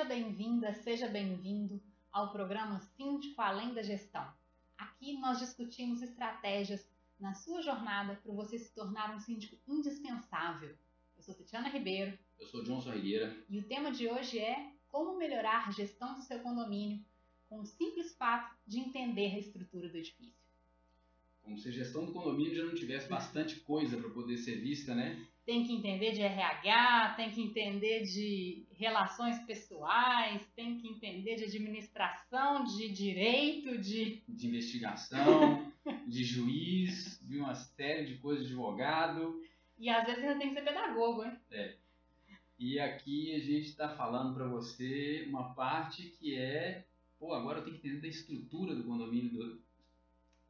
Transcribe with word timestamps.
Seja 0.00 0.14
bem-vinda, 0.14 0.72
seja 0.72 1.08
bem-vindo 1.08 1.78
ao 2.10 2.32
programa 2.32 2.80
Síndico 2.80 3.38
Além 3.42 3.74
da 3.74 3.82
Gestão. 3.82 4.26
Aqui 4.78 5.18
nós 5.18 5.38
discutimos 5.38 6.00
estratégias 6.00 6.88
na 7.18 7.34
sua 7.34 7.60
jornada 7.60 8.18
para 8.22 8.32
você 8.32 8.58
se 8.58 8.72
tornar 8.72 9.14
um 9.14 9.20
síndico 9.20 9.58
indispensável. 9.68 10.74
Eu 11.18 11.22
sou 11.22 11.34
Tatiana 11.34 11.68
Ribeiro. 11.68 12.18
Eu 12.38 12.46
sou 12.46 12.64
João 12.64 12.80
Sorrigueira. 12.80 13.36
E 13.46 13.58
o 13.58 13.64
tema 13.64 13.92
de 13.92 14.08
hoje 14.08 14.38
é 14.38 14.72
como 14.88 15.18
melhorar 15.18 15.68
a 15.68 15.70
gestão 15.70 16.14
do 16.14 16.22
seu 16.22 16.38
condomínio 16.38 17.04
com 17.50 17.60
o 17.60 17.66
simples 17.66 18.14
fato 18.14 18.56
de 18.66 18.78
entender 18.78 19.34
a 19.34 19.38
estrutura 19.38 19.86
do 19.86 19.98
edifício. 19.98 20.40
Como 21.42 21.58
se 21.58 21.68
a 21.68 21.72
gestão 21.72 22.06
do 22.06 22.12
condomínio 22.12 22.54
já 22.54 22.64
não 22.64 22.74
tivesse 22.74 23.06
bastante 23.10 23.60
coisa 23.60 23.98
para 23.98 24.08
poder 24.08 24.38
ser 24.38 24.62
vista, 24.62 24.94
né? 24.94 25.26
tem 25.50 25.66
que 25.66 25.72
entender 25.72 26.12
de 26.12 26.22
RH, 26.22 27.14
tem 27.16 27.30
que 27.32 27.42
entender 27.42 28.04
de 28.04 28.64
relações 28.80 29.38
pessoais, 29.44 30.42
tem 30.56 30.78
que 30.78 30.88
entender 30.88 31.36
de 31.36 31.44
administração, 31.44 32.64
de 32.64 32.88
direito, 32.88 33.76
de. 33.78 34.22
De 34.26 34.46
investigação, 34.48 35.70
de 36.08 36.24
juiz, 36.24 37.20
de 37.22 37.38
uma 37.38 37.54
série 37.54 38.06
de 38.06 38.16
coisas 38.16 38.46
de 38.46 38.52
advogado. 38.52 39.40
E 39.78 39.90
às 39.90 40.06
vezes 40.06 40.24
ainda 40.24 40.38
tem 40.38 40.48
que 40.48 40.54
ser 40.54 40.64
pedagogo, 40.64 41.24
hein? 41.24 41.36
É. 41.50 41.76
E 42.58 42.78
aqui 42.80 43.34
a 43.34 43.38
gente 43.38 43.68
está 43.68 43.88
falando 43.90 44.34
para 44.34 44.46
você 44.46 45.26
uma 45.28 45.54
parte 45.54 46.04
que 46.18 46.34
é. 46.34 46.84
Pô, 47.18 47.34
agora 47.34 47.58
eu 47.58 47.64
tenho 47.64 47.78
que 47.78 47.86
entender 47.86 48.00
da 48.00 48.08
estrutura 48.08 48.74
do 48.74 48.84
condomínio, 48.84 49.30
do, 49.30 49.62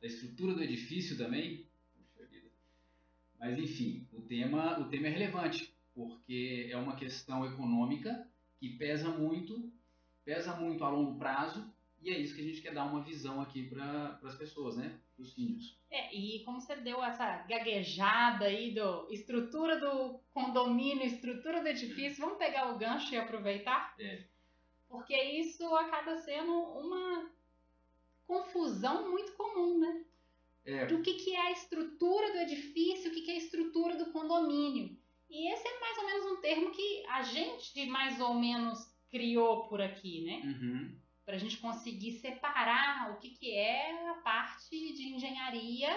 da 0.01 0.07
estrutura 0.07 0.55
do 0.55 0.63
edifício 0.63 1.19
também 1.19 1.69
mas 3.41 3.59
enfim, 3.59 4.07
o 4.13 4.21
tema, 4.21 4.79
o 4.79 4.85
tema 4.91 5.07
é 5.07 5.11
relevante, 5.11 5.70
porque 5.95 6.69
é 6.71 6.77
uma 6.77 6.97
questão 6.97 7.45
econômica 7.45 8.27
que 8.59 8.71
pesa 8.71 9.09
muito, 9.09 9.73
pesa 10.25 10.55
muito 10.55 10.85
a 10.85 10.89
longo 10.89 11.19
prazo, 11.19 11.73
e 12.03 12.11
é 12.11 12.19
isso 12.19 12.35
que 12.35 12.41
a 12.41 12.45
gente 12.45 12.63
quer 12.63 12.73
dar 12.73 12.85
uma 12.85 13.03
visão 13.03 13.41
aqui 13.41 13.69
para 13.69 14.19
as 14.25 14.35
pessoas, 14.35 14.77
né? 14.77 14.99
Para 15.15 15.23
os 15.23 15.35
síndicos. 15.35 15.79
É, 15.91 16.15
e 16.15 16.43
como 16.45 16.61
você 16.61 16.77
deu 16.77 17.03
essa 17.05 17.39
gaguejada 17.43 18.47
aí 18.47 18.73
do 18.73 19.07
estrutura 19.11 19.79
do 19.79 20.19
condomínio, 20.33 21.05
estrutura 21.05 21.61
do 21.61 21.69
edifício, 21.69 22.25
vamos 22.25 22.39
pegar 22.39 22.73
o 22.73 22.79
gancho 22.79 23.13
e 23.13 23.19
aproveitar? 23.19 23.95
É. 23.99 24.25
Porque 24.89 25.15
isso 25.15 25.65
acaba 25.75 26.17
sendo 26.17 26.53
uma 26.53 27.31
confusão 28.27 29.11
muito 29.11 29.33
comum, 29.33 29.79
né? 29.79 30.05
É. 30.65 30.87
Do 30.87 31.03
que, 31.03 31.15
que 31.15 31.35
é 31.35 31.49
a 31.49 31.53
estrutura 31.53 32.33
do 32.33 32.39
edifício, 32.39 33.11
o 33.11 33.15
que, 33.15 33.23
que 33.23 33.31
é 33.31 33.35
a 33.35 33.39
estrutura 33.39 33.97
do 33.97 34.13
condomínio. 34.13 34.97
E 35.31 35.53
esse 35.53 35.67
é 35.67 35.81
mais 35.81 35.99
ou 35.99 36.07
menos 36.07 36.27
um 36.27 36.41
termo 36.41 36.71
que 36.73 37.07
a 37.07 37.23
gente 37.23 37.87
mais 37.87 38.21
ou 38.21 38.35
menos 38.35 38.93
criou 39.09 39.69
por 39.69 39.81
aqui, 39.81 40.25
né? 40.25 40.43
Uhum. 40.45 40.99
Para 41.25 41.37
a 41.37 41.39
gente 41.39 41.59
conseguir 41.59 42.13
separar 42.19 43.13
o 43.13 43.19
que, 43.19 43.31
que 43.31 43.53
é 43.53 44.11
a 44.11 44.15
parte 44.15 44.71
de 44.71 45.15
engenharia 45.15 45.89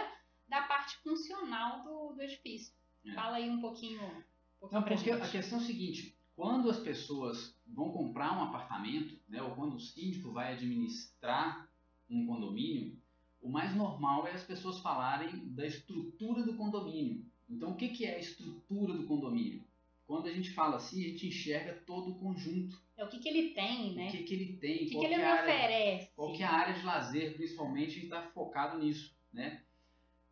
da 0.48 0.62
parte 0.62 0.98
funcional 0.98 1.84
do, 1.84 2.14
do 2.14 2.22
edifício. 2.22 2.74
É. 3.06 3.14
Fala 3.14 3.38
aí 3.38 3.50
um 3.50 3.60
pouquinho. 3.60 4.04
Um 4.04 4.60
pouquinho 4.60 4.82
Não, 4.82 4.84
porque 4.84 5.12
a 5.12 5.28
questão 5.28 5.60
é 5.60 5.62
a 5.62 5.66
seguinte: 5.66 6.16
quando 6.36 6.70
as 6.70 6.80
pessoas 6.80 7.60
vão 7.66 7.92
comprar 7.92 8.38
um 8.38 8.44
apartamento, 8.44 9.20
né, 9.28 9.42
ou 9.42 9.56
quando 9.56 9.76
o 9.76 9.80
síndico 9.80 10.32
vai 10.32 10.54
administrar 10.54 11.68
um 12.10 12.28
condomínio, 12.28 13.02
o 13.42 13.50
mais 13.50 13.76
normal 13.76 14.28
é 14.28 14.32
as 14.32 14.44
pessoas 14.44 14.80
falarem 14.80 15.54
da 15.54 15.66
estrutura 15.66 16.44
do 16.44 16.56
condomínio. 16.56 17.26
Então, 17.50 17.72
o 17.72 17.76
que 17.76 17.90
que 17.90 18.06
é 18.06 18.16
a 18.16 18.20
estrutura 18.20 18.94
do 18.94 19.06
condomínio? 19.06 19.64
Quando 20.06 20.28
a 20.28 20.34
gente 20.34 20.52
fala 20.52 20.78
assim, 20.78 21.04
a 21.04 21.10
gente 21.10 21.28
enxerga 21.28 21.74
todo 21.86 22.12
o 22.12 22.16
conjunto. 22.16 22.82
É 22.98 23.04
o 23.04 23.10
que, 23.10 23.20
que 23.20 23.30
ele 23.30 23.50
tem, 23.50 23.94
né? 23.94 24.10
O 24.10 24.12
que, 24.12 24.24
que 24.24 24.34
ele 24.34 24.58
tem, 24.58 24.76
O 24.76 24.90
que, 24.90 25.00
que 25.00 25.06
ele 25.06 25.16
me 25.16 25.22
é 25.22 25.26
área, 25.26 25.54
oferece? 25.54 26.12
qual 26.16 26.34
que 26.34 26.44
é 26.44 26.46
a 26.46 26.52
área 26.52 26.74
de 26.74 26.86
lazer, 26.86 27.36
principalmente, 27.36 27.90
a 27.90 27.94
gente 27.94 28.04
está 28.04 28.22
focado 28.22 28.80
nisso, 28.80 29.16
né? 29.32 29.62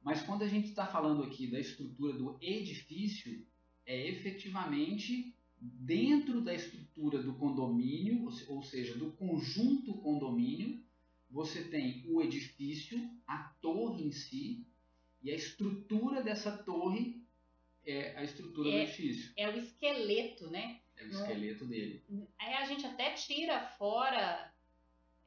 Mas 0.03 0.21
quando 0.23 0.43
a 0.43 0.47
gente 0.47 0.67
está 0.67 0.85
falando 0.87 1.23
aqui 1.23 1.47
da 1.47 1.59
estrutura 1.59 2.13
do 2.13 2.37
edifício, 2.41 3.45
é 3.85 4.07
efetivamente 4.07 5.33
dentro 5.61 6.41
da 6.41 6.53
estrutura 6.53 7.21
do 7.21 7.35
condomínio, 7.35 8.27
ou 8.47 8.63
seja, 8.63 8.97
do 8.97 9.11
conjunto 9.11 9.93
condomínio, 9.95 10.83
você 11.29 11.63
tem 11.63 12.03
o 12.07 12.21
edifício, 12.21 12.99
a 13.27 13.37
torre 13.61 14.03
em 14.03 14.11
si, 14.11 14.65
e 15.23 15.31
a 15.31 15.35
estrutura 15.35 16.21
dessa 16.21 16.51
torre 16.57 17.21
é 17.85 18.15
a 18.17 18.23
estrutura 18.23 18.69
do 18.69 18.75
É. 18.77 18.83
edifício, 18.83 19.33
É 19.35 19.49
o 19.49 19.57
esqueleto, 19.57 20.49
né? 20.49 20.79
é 20.97 21.03
o 21.03 21.07
Não. 21.07 21.19
esqueleto 21.21 21.65
dele. 21.65 22.03
Aí 22.39 22.53
a 22.55 22.65
gente 22.65 22.85
até 22.85 23.11
tira 23.13 23.59
fora 23.77 24.51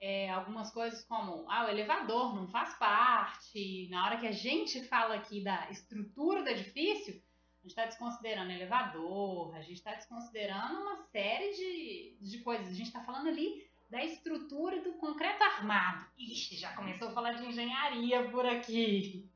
é, 0.01 0.29
algumas 0.31 0.71
coisas 0.71 1.03
como 1.05 1.47
ah, 1.51 1.65
o 1.67 1.69
elevador 1.71 2.35
não 2.35 2.47
faz 2.49 2.75
parte. 2.79 3.89
Na 3.91 4.05
hora 4.05 4.19
que 4.19 4.27
a 4.27 4.33
gente 4.33 4.83
fala 4.85 5.15
aqui 5.15 5.41
da 5.43 5.69
estrutura 5.71 6.43
do 6.43 6.49
edifício, 6.51 7.15
a 7.15 7.63
gente 7.63 7.71
está 7.71 7.87
desconsiderando 7.87 8.53
elevador, 8.53 9.55
a 9.57 9.63
gente 9.63 9.75
está 9.79 9.95
desconsiderando 9.95 10.81
uma 10.81 11.03
série 11.11 11.51
de, 11.55 12.17
de 12.21 12.39
coisas. 12.41 12.69
A 12.69 12.73
gente 12.75 12.87
está 12.89 13.01
falando 13.03 13.29
ali 13.29 13.67
da 13.91 14.05
estrutura 14.05 14.81
do 14.83 14.93
concreto 14.95 15.43
armado. 15.43 16.07
Ixi, 16.19 16.57
já 16.57 16.73
começou 16.75 17.09
a 17.09 17.13
falar 17.13 17.33
de 17.33 17.47
engenharia 17.47 18.29
por 18.31 18.45
aqui. 18.45 19.27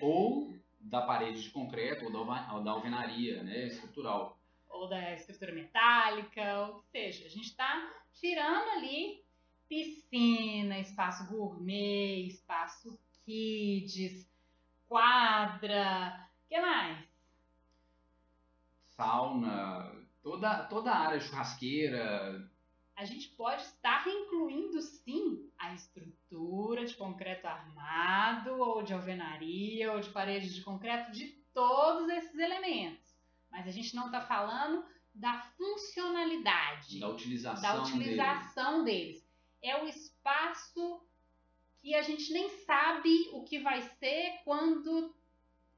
Ou 0.00 0.54
da 0.80 1.02
parede 1.02 1.42
de 1.42 1.50
concreto, 1.50 2.04
ou 2.04 2.12
da, 2.12 2.54
ou 2.54 2.62
da 2.62 2.70
alvenaria 2.70 3.42
né, 3.42 3.66
estrutural. 3.66 4.38
ou 4.68 4.88
da 4.88 5.14
estrutura 5.14 5.52
metálica, 5.52 6.60
ou 6.60 6.76
o 6.76 6.80
que 6.80 6.88
seja. 6.90 7.26
A 7.26 7.30
gente 7.30 7.46
está 7.46 7.92
tirando 8.12 8.70
ali 8.70 9.24
piscina, 9.68 10.78
espaço 10.78 11.26
gourmet, 11.26 12.26
espaço 12.26 12.98
kids, 13.24 14.30
quadra, 14.88 16.28
o 16.44 16.48
que 16.48 16.60
mais? 16.60 17.04
Sauna, 18.96 19.92
toda, 20.22 20.64
toda 20.64 20.90
a 20.90 20.98
área 20.98 21.20
churrasqueira, 21.20 22.48
A 22.96 23.04
gente 23.04 23.28
pode 23.28 23.62
estar 23.62 24.08
incluindo 24.08 24.80
sim 24.80 25.50
a 25.58 25.74
estrutura 25.74 26.86
de 26.86 26.94
concreto 26.94 27.46
armado, 27.46 28.58
ou 28.58 28.82
de 28.82 28.94
alvenaria, 28.94 29.92
ou 29.92 30.00
de 30.00 30.08
paredes 30.08 30.54
de 30.54 30.62
concreto, 30.62 31.12
de 31.12 31.26
todos 31.52 32.08
esses 32.08 32.38
elementos. 32.38 33.14
Mas 33.50 33.68
a 33.68 33.70
gente 33.70 33.94
não 33.94 34.06
está 34.06 34.22
falando 34.22 34.82
da 35.14 35.38
funcionalidade. 35.58 36.98
da 36.98 37.08
utilização, 37.08 37.62
da 37.62 37.82
utilização 37.82 38.84
deles. 38.84 39.26
É 39.62 39.82
o 39.82 39.86
espaço 39.86 41.02
que 41.82 41.94
a 41.94 42.02
gente 42.02 42.32
nem 42.32 42.48
sabe 42.64 43.28
o 43.32 43.44
que 43.44 43.58
vai 43.58 43.82
ser 43.82 44.40
quando 44.44 45.14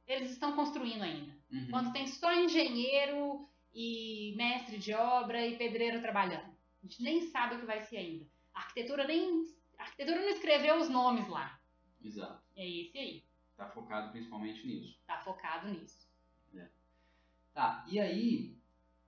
eles 0.07 0.31
estão 0.31 0.55
construindo 0.55 1.03
ainda. 1.03 1.37
Uhum. 1.51 1.69
Quando 1.71 1.93
tem 1.93 2.07
só 2.07 2.33
engenheiro 2.33 3.49
e 3.75 4.35
mestre 4.37 4.79
de 4.79 4.93
obra 4.95 5.47
e 5.47 5.57
pedreiro 5.57 6.01
trabalhando. 6.01 6.58
A 6.89 6.91
gente 6.91 7.03
nem 7.03 7.21
sabe 7.21 7.57
o 7.57 7.61
que 7.61 7.67
vai 7.67 7.83
ser 7.83 7.99
ainda. 7.99 8.27
A 8.55 8.61
arquitetura 8.61 9.07
nem. 9.07 9.45
A 9.79 9.83
arquitetura 9.83 10.23
não 10.23 10.31
escreveu 10.31 10.79
os 10.79 10.89
nomes 10.89 11.29
lá. 11.29 11.61
Exato. 12.03 12.43
É 12.57 12.67
esse 12.67 12.97
aí. 12.97 13.25
Está 13.51 13.69
focado 13.69 14.11
principalmente 14.11 14.67
nisso. 14.67 14.99
Tá 15.07 15.19
focado 15.19 15.69
nisso. 15.69 16.09
Tá, 17.53 17.85
e 17.91 17.99
aí, 17.99 18.57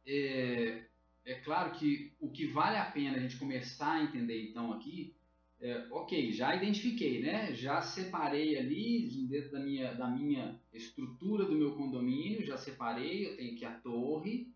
é, 0.05 0.85
é 1.25 1.35
claro 1.37 1.73
que 1.73 2.13
o 2.21 2.31
que 2.31 2.49
vale 2.49 2.77
a 2.77 2.91
pena 2.91 3.17
a 3.17 3.21
gente 3.21 3.39
começar 3.39 3.93
a 3.93 4.03
entender 4.03 4.51
então 4.51 4.73
aqui, 4.73 5.15
é, 5.61 5.87
ok, 5.91 6.33
já 6.33 6.55
identifiquei, 6.55 7.23
né? 7.23 7.55
Já 7.55 7.81
separei 7.81 8.59
ali 8.59 9.09
dentro 9.29 9.53
da 9.53 9.61
minha, 9.61 9.95
da 9.95 10.09
minha 10.09 10.61
estrutura 10.73 11.45
do 11.45 11.57
meu 11.57 11.77
condomínio, 11.77 12.45
já 12.45 12.59
separei, 12.59 13.27
eu 13.27 13.37
tenho 13.37 13.55
aqui 13.55 13.65
a 13.65 13.73
torre, 13.73 14.53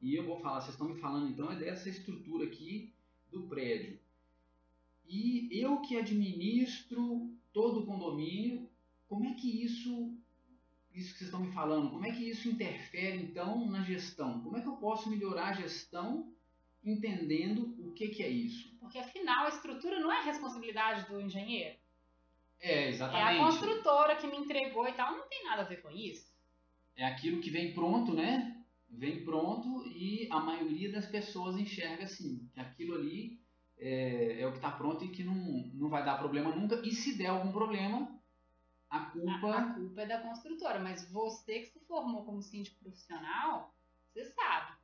e 0.00 0.14
eu 0.14 0.24
vou 0.24 0.38
falar, 0.40 0.60
vocês 0.60 0.74
estão 0.74 0.88
me 0.88 1.00
falando 1.00 1.28
então 1.28 1.50
é 1.50 1.56
dessa 1.56 1.88
estrutura 1.88 2.44
aqui 2.46 2.92
do 3.30 3.42
prédio. 3.42 3.98
E 5.08 5.48
eu 5.50 5.80
que 5.80 5.96
administro 5.96 7.30
todo 7.52 7.80
o 7.80 7.86
condomínio, 7.86 8.68
como 9.08 9.24
é 9.24 9.34
que 9.34 9.64
isso 9.64 10.14
isso 10.94 11.12
que 11.12 11.18
vocês 11.18 11.28
estão 11.28 11.40
me 11.40 11.52
falando, 11.52 11.90
como 11.90 12.04
é 12.04 12.10
que 12.10 12.28
isso 12.28 12.48
interfere 12.48 13.18
então 13.22 13.66
na 13.66 13.82
gestão? 13.84 14.40
Como 14.40 14.56
é 14.56 14.60
que 14.60 14.66
eu 14.66 14.76
posso 14.76 15.08
melhorar 15.08 15.48
a 15.50 15.52
gestão 15.52 16.32
entendendo 16.84 17.74
o 17.78 17.92
que, 17.92 18.08
que 18.08 18.22
é 18.22 18.28
isso? 18.28 18.74
Porque 18.80 18.98
afinal 18.98 19.46
a 19.46 19.50
estrutura 19.50 20.00
não 20.00 20.10
é 20.12 20.24
responsabilidade 20.24 21.08
do 21.08 21.20
engenheiro. 21.20 21.76
É, 22.60 22.72
É 22.72 22.84
a 22.84 22.88
exatamente. 22.88 23.40
construtora 23.40 24.16
que 24.16 24.26
me 24.26 24.38
entregou 24.38 24.88
e 24.88 24.92
tal. 24.92 25.16
Não 25.16 25.28
tem 25.28 25.44
nada 25.44 25.62
a 25.62 25.64
ver 25.66 25.80
com 25.82 25.90
isso. 25.90 26.26
É 26.96 27.04
aquilo 27.04 27.40
que 27.40 27.50
vem 27.50 27.72
pronto, 27.72 28.12
né? 28.12 28.57
Vem 28.90 29.24
pronto 29.24 29.86
e 29.86 30.28
a 30.30 30.40
maioria 30.40 30.90
das 30.90 31.06
pessoas 31.06 31.56
enxerga 31.56 32.04
assim, 32.04 32.48
que 32.52 32.60
aquilo 32.60 32.94
ali 32.94 33.40
é, 33.76 34.40
é 34.40 34.46
o 34.46 34.50
que 34.50 34.58
está 34.58 34.72
pronto 34.72 35.04
e 35.04 35.10
que 35.10 35.22
não, 35.22 35.34
não 35.74 35.88
vai 35.88 36.04
dar 36.04 36.18
problema 36.18 36.54
nunca. 36.54 36.76
E 36.84 36.92
se 36.92 37.16
der 37.16 37.28
algum 37.28 37.52
problema, 37.52 38.18
a 38.90 38.96
A, 38.98 39.10
culpa 39.10 39.56
a 39.56 39.74
culpa 39.74 40.00
é 40.02 40.06
da 40.06 40.22
construtora, 40.22 40.78
mas 40.78 41.10
você 41.10 41.60
que 41.60 41.66
se 41.66 41.80
formou 41.86 42.24
como 42.24 42.42
síndico 42.42 42.78
profissional, 42.80 43.74
você 44.12 44.24
sabe 44.24 44.76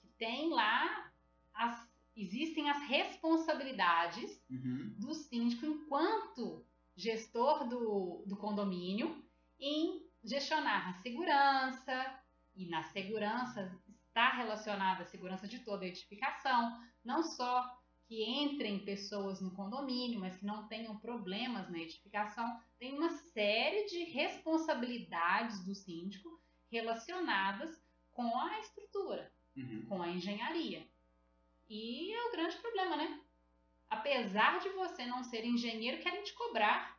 que 0.00 0.08
tem 0.18 0.50
lá 0.50 1.12
as 1.54 1.86
existem 2.16 2.70
as 2.70 2.80
responsabilidades 2.88 4.42
Uhum. 4.50 4.94
do 4.98 5.14
síndico 5.14 5.66
enquanto 5.66 6.64
gestor 6.96 7.68
do, 7.68 8.24
do 8.26 8.36
condomínio 8.36 9.22
em 9.60 10.02
gestionar 10.24 10.88
a 10.88 10.92
segurança, 10.94 12.20
e 12.56 12.66
na 12.66 12.82
segurança 12.84 13.70
está 14.08 14.30
relacionada 14.30 15.02
a 15.02 15.06
segurança 15.06 15.46
de 15.46 15.58
toda 15.60 15.84
a 15.84 15.88
edificação, 15.88 16.80
não 17.04 17.22
só 17.22 17.64
que 18.08 18.22
entrem 18.24 18.84
pessoas 18.84 19.40
no 19.40 19.50
condomínio, 19.50 20.20
mas 20.20 20.36
que 20.36 20.46
não 20.46 20.66
tenham 20.68 20.96
problemas 20.98 21.68
na 21.68 21.78
edificação. 21.78 22.60
Tem 22.78 22.94
uma 22.94 23.10
série 23.10 23.84
de 23.86 24.04
responsabilidades 24.04 25.64
do 25.64 25.74
síndico 25.74 26.40
relacionadas 26.70 27.82
com 28.12 28.38
a 28.38 28.60
estrutura, 28.60 29.30
Uhum. 29.56 29.86
com 29.88 30.02
a 30.02 30.08
engenharia. 30.08 30.86
E 31.68 32.12
é 32.12 32.28
o 32.28 32.32
grande 32.32 32.56
problema, 32.58 32.96
né? 32.96 33.20
Apesar 33.90 34.60
de 34.60 34.68
você 34.70 35.04
não 35.06 35.22
ser 35.24 35.44
engenheiro, 35.44 36.00
querem 36.02 36.22
te 36.22 36.32
cobrar 36.34 36.96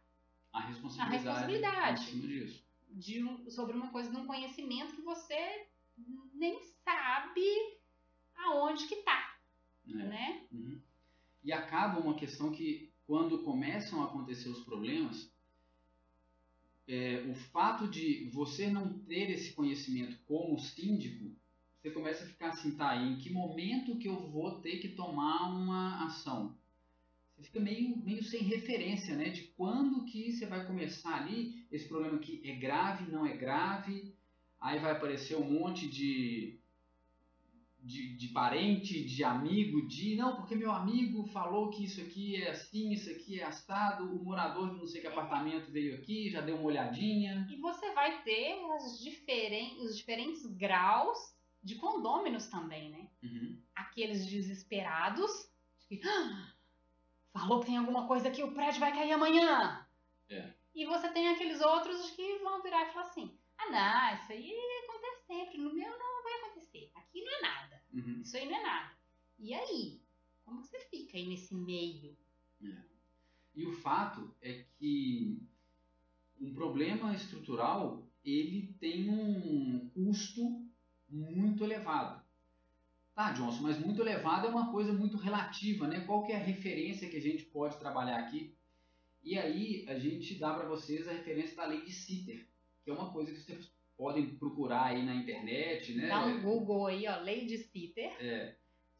A 0.53 0.61
responsabilidade. 0.61 1.25
responsabilidade. 1.25 2.66
De 2.99 3.23
um- 3.23 3.49
sobre 3.49 3.75
uma 3.75 3.89
coisa 3.91 4.09
de 4.09 4.17
um 4.17 4.25
conhecimento 4.25 4.95
que 4.95 5.01
você 5.01 5.67
nem 6.33 6.59
sabe 6.83 7.45
aonde 8.35 8.87
que 8.87 8.97
tá, 8.97 9.37
É. 9.87 9.93
né? 9.93 10.47
Uhum. 10.51 10.79
E 11.43 11.53
acaba 11.53 11.99
uma 11.99 12.15
questão 12.15 12.51
que, 12.51 12.91
quando 13.05 13.43
começam 13.43 14.01
a 14.01 14.05
acontecer 14.05 14.49
os 14.49 14.63
problemas, 14.63 15.31
é, 16.87 17.23
o 17.29 17.35
fato 17.35 17.87
de 17.87 18.29
você 18.31 18.69
não 18.69 18.97
ter 18.99 19.29
esse 19.29 19.53
conhecimento 19.53 20.17
como 20.25 20.57
síndico, 20.59 21.35
você 21.81 21.91
começa 21.91 22.23
a 22.23 22.27
ficar 22.27 22.49
assim, 22.49 22.75
tá, 22.75 22.95
em 22.95 23.17
que 23.17 23.29
momento 23.29 23.97
que 23.99 24.07
eu 24.07 24.19
vou 24.31 24.59
ter 24.61 24.79
que 24.79 24.89
tomar 24.89 25.51
uma 25.53 26.05
ação? 26.05 26.56
Você 27.37 27.43
fica 27.43 27.59
meio, 27.59 27.97
meio 27.97 28.23
sem 28.23 28.41
referência, 28.41 29.15
né? 29.15 29.29
De 29.29 29.43
quando 29.55 30.05
que 30.05 30.31
você 30.31 30.47
vai 30.47 30.65
começar 30.65 31.21
ali, 31.21 31.65
esse 31.71 31.87
problema 31.87 32.17
que 32.17 32.41
é 32.43 32.55
grave, 32.55 33.11
não 33.11 33.25
é 33.25 33.37
grave, 33.37 34.15
aí 34.59 34.79
vai 34.79 34.91
aparecer 34.91 35.37
um 35.37 35.49
monte 35.49 35.87
de 35.87 36.59
de, 37.79 38.17
de 38.17 38.27
parente, 38.29 39.01
de 39.05 39.23
amigo, 39.23 39.87
de 39.87 40.17
não, 40.17 40.35
porque 40.35 40.55
meu 40.55 40.71
amigo 40.71 41.23
falou 41.27 41.69
que 41.69 41.85
isso 41.85 42.01
aqui 42.01 42.35
é 42.35 42.49
assim, 42.51 42.91
isso 42.91 43.09
aqui 43.09 43.39
é 43.39 43.45
assado, 43.45 44.13
o 44.13 44.23
morador 44.23 44.71
de 44.71 44.77
não 44.77 44.85
sei 44.85 44.99
que 44.99 45.07
apartamento 45.07 45.71
veio 45.71 45.95
aqui, 45.95 46.29
já 46.29 46.41
deu 46.41 46.55
uma 46.57 46.65
olhadinha. 46.65 47.47
E 47.49 47.55
você 47.55 47.93
vai 47.93 48.21
ter 48.23 48.59
as 48.75 48.99
diferen 48.99 49.77
os 49.79 49.95
diferentes 49.95 50.45
graus 50.45 51.17
de 51.63 51.75
condôminos 51.75 52.47
também, 52.47 52.89
né? 52.89 53.07
Uhum. 53.23 53.57
Aqueles 53.73 54.25
desesperados, 54.25 55.31
de 55.79 55.97
que, 55.97 56.07
"Ah, 56.07 56.53
falou 57.37 57.59
que 57.59 57.67
tem 57.67 57.77
alguma 57.77 58.07
coisa 58.07 58.27
aqui, 58.27 58.43
o 58.43 58.53
prédio 58.53 58.79
vai 58.79 58.93
cair 58.93 59.11
amanhã. 59.11 59.85
É. 60.29 60.53
E 60.73 60.85
você 60.85 61.09
tem 61.09 61.29
aqueles 61.29 61.61
outros 61.61 62.11
que 62.11 62.37
vão 62.39 62.61
virar 62.61 62.83
e 62.83 62.91
falar 62.91 63.05
assim: 63.05 63.37
ah, 63.57 63.71
não, 63.71 64.15
isso 64.15 64.31
aí 64.31 64.53
acontece 64.83 65.25
sempre, 65.25 65.57
no 65.57 65.73
meu 65.73 65.89
não 65.97 66.23
vai 66.23 66.33
acontecer, 66.41 66.91
aqui 66.95 67.23
não 67.23 67.37
é 67.37 67.41
nada. 67.41 67.83
Uhum. 67.93 68.21
Isso 68.21 68.37
aí 68.37 68.47
não 68.47 68.57
é 68.57 68.63
nada. 68.63 68.97
E 69.39 69.53
aí? 69.53 70.01
Como 70.45 70.63
você 70.63 70.79
fica 70.79 71.17
aí 71.17 71.27
nesse 71.27 71.53
meio? 71.53 72.17
E 73.53 73.65
o 73.65 73.73
fato 73.73 74.35
é 74.41 74.65
que 74.77 75.41
um 76.39 76.53
problema 76.53 77.13
estrutural 77.13 78.07
ele 78.23 78.73
tem 78.79 79.09
um 79.09 79.89
custo 79.89 80.65
muito 81.09 81.63
elevado. 81.63 82.23
Tá, 83.17 83.31
Johnson, 83.31 83.63
mas 83.63 83.79
muito 83.79 83.99
elevado 83.99 84.45
é 84.45 84.49
uma 84.51 84.71
coisa 84.71 84.93
muito 84.93 85.17
relativa, 85.17 85.87
né? 85.87 86.01
Qual 86.01 86.23
que 86.23 86.31
é 86.31 86.35
a 86.35 86.43
referência 86.43 87.09
que 87.09 87.17
a 87.17 87.19
gente 87.19 87.45
pode 87.45 87.75
trabalhar 87.79 88.19
aqui? 88.19 88.53
E 89.23 89.35
aí 89.39 89.85
a 89.87 89.97
gente 89.97 90.35
dá 90.35 90.53
para 90.53 90.69
vocês 90.69 91.07
a 91.07 91.13
referência 91.13 91.55
da 91.55 91.65
lei 91.65 91.83
de 91.83 91.91
Sitter, 91.91 92.47
que 92.83 92.91
é 92.91 92.93
uma 92.93 93.11
coisa 93.11 93.31
que 93.31 93.39
vocês 93.39 93.73
podem 93.97 94.35
procurar 94.35 94.89
aí 94.89 95.03
na 95.03 95.15
internet, 95.15 95.95
né? 95.95 96.09
Dá 96.09 96.27
um 96.27 96.43
Google 96.43 96.85
aí, 96.85 97.07
ó, 97.07 97.19
lei 97.23 97.47
de 97.47 97.57
Sitter. 97.57 98.11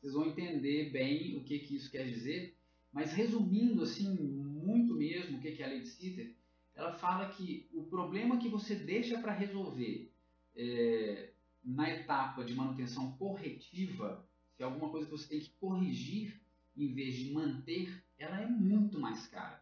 vocês 0.02 0.14
vão 0.14 0.26
entender 0.26 0.90
bem 0.90 1.38
o 1.38 1.44
que, 1.44 1.60
que 1.60 1.76
isso 1.76 1.92
quer 1.92 2.08
dizer. 2.08 2.58
Mas 2.92 3.14
resumindo 3.14 3.84
assim, 3.84 4.16
muito 4.16 4.96
mesmo 4.96 5.38
o 5.38 5.42
que, 5.42 5.52
que 5.52 5.62
é 5.62 5.66
a 5.68 5.70
lei 5.70 5.82
de 5.82 5.90
Sitter, 5.90 6.34
ela 6.74 6.92
fala 6.94 7.30
que 7.30 7.70
o 7.72 7.84
problema 7.84 8.40
que 8.40 8.50
você 8.50 8.74
deixa 8.74 9.22
para 9.22 9.32
resolver 9.32 10.12
é, 10.56 11.27
na 11.68 11.90
etapa 11.90 12.46
de 12.46 12.56
manutenção 12.56 13.12
corretiva, 13.18 14.26
se 14.56 14.64
é 14.64 14.66
alguma 14.66 14.90
coisa 14.90 15.06
que 15.06 15.12
você 15.12 15.28
tem 15.28 15.42
que 15.42 15.50
corrigir 15.60 16.42
em 16.78 16.94
vez 16.94 17.16
de 17.16 17.34
manter, 17.34 18.02
ela 18.18 18.40
é 18.40 18.48
muito 18.48 18.98
mais 19.00 19.28
cara. 19.28 19.62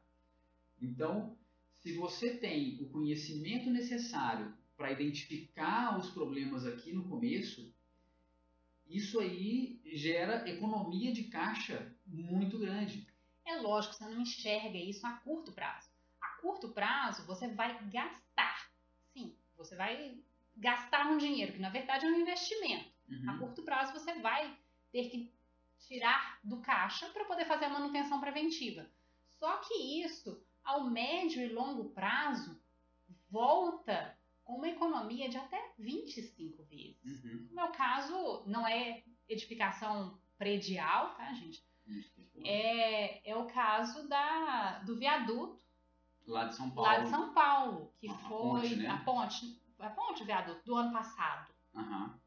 Então, 0.80 1.36
se 1.82 1.94
você 1.94 2.38
tem 2.38 2.78
o 2.80 2.90
conhecimento 2.90 3.72
necessário 3.72 4.54
para 4.78 4.92
identificar 4.92 5.98
os 5.98 6.12
problemas 6.12 6.66
aqui 6.66 6.94
no 6.94 7.10
começo, 7.10 7.74
isso 8.86 9.20
aí 9.20 9.82
gera 9.86 10.48
economia 10.48 11.12
de 11.12 11.24
caixa 11.24 11.92
muito 12.06 12.60
grande. 12.60 13.08
É 13.48 13.56
lógico, 13.56 13.96
você 13.96 14.06
não 14.06 14.22
enxerga 14.22 14.78
isso 14.78 15.08
a 15.08 15.14
curto 15.14 15.52
prazo. 15.52 15.90
A 16.22 16.42
curto 16.42 16.70
prazo, 16.70 17.26
você 17.26 17.48
vai 17.48 17.84
gastar. 17.90 18.70
Sim, 19.12 19.36
você 19.58 19.76
vai 19.76 20.20
gastar 20.56 21.08
um 21.12 21.18
dinheiro, 21.18 21.54
que 21.54 21.60
na 21.60 21.70
verdade 21.70 22.06
é 22.06 22.10
um 22.10 22.20
investimento. 22.20 22.90
A 23.28 23.32
Uhum. 23.34 23.40
curto 23.40 23.64
prazo, 23.64 23.94
você 23.94 24.14
vai 24.20 24.58
ter 24.92 25.10
que 25.10 25.32
tirar 25.88 26.40
do 26.44 26.60
caixa 26.62 27.08
para 27.10 27.26
poder 27.26 27.46
fazer 27.46 27.66
a 27.66 27.70
manutenção 27.70 28.20
preventiva. 28.20 28.90
Só 29.38 29.58
que 29.58 30.02
isso, 30.04 30.42
ao 30.64 30.90
médio 30.90 31.42
e 31.44 31.50
longo 31.54 31.90
prazo, 31.90 32.60
volta 33.30 34.18
com 34.44 34.54
uma 34.58 34.68
economia 34.70 35.28
de 35.30 35.38
até 35.38 35.74
25 35.78 36.64
vezes. 36.64 37.24
Uhum. 37.24 37.48
No 37.50 37.56
meu 37.56 37.68
caso, 37.70 38.44
não 38.48 38.66
é 38.68 39.04
edificação 39.28 40.18
predial, 40.38 41.16
tá, 41.16 41.34
gente? 41.34 41.64
Isso. 41.88 42.26
É, 42.44 43.30
é 43.30 43.36
o 43.36 43.46
caso 43.46 44.08
da, 44.08 44.80
do 44.80 44.98
viaduto 44.98 45.64
Lá 46.28 46.46
de 46.46 46.56
São 46.56 46.72
Paulo. 46.72 46.90
lá 46.90 47.00
de 47.00 47.10
São 47.10 47.34
Paulo, 47.34 47.94
que 48.00 48.08
A- 48.10 48.14
a 48.14 48.18
foi 48.18 48.30
ponte, 48.30 48.76
né? 48.78 48.88
a 48.90 48.98
ponte, 48.98 49.62
a 49.80 49.90
ponte, 49.90 50.24
o 50.24 50.26
viaduto, 50.26 50.66
do 50.66 50.76
ano 50.76 50.92
passado. 50.92 51.54
Aham. 51.76 52.20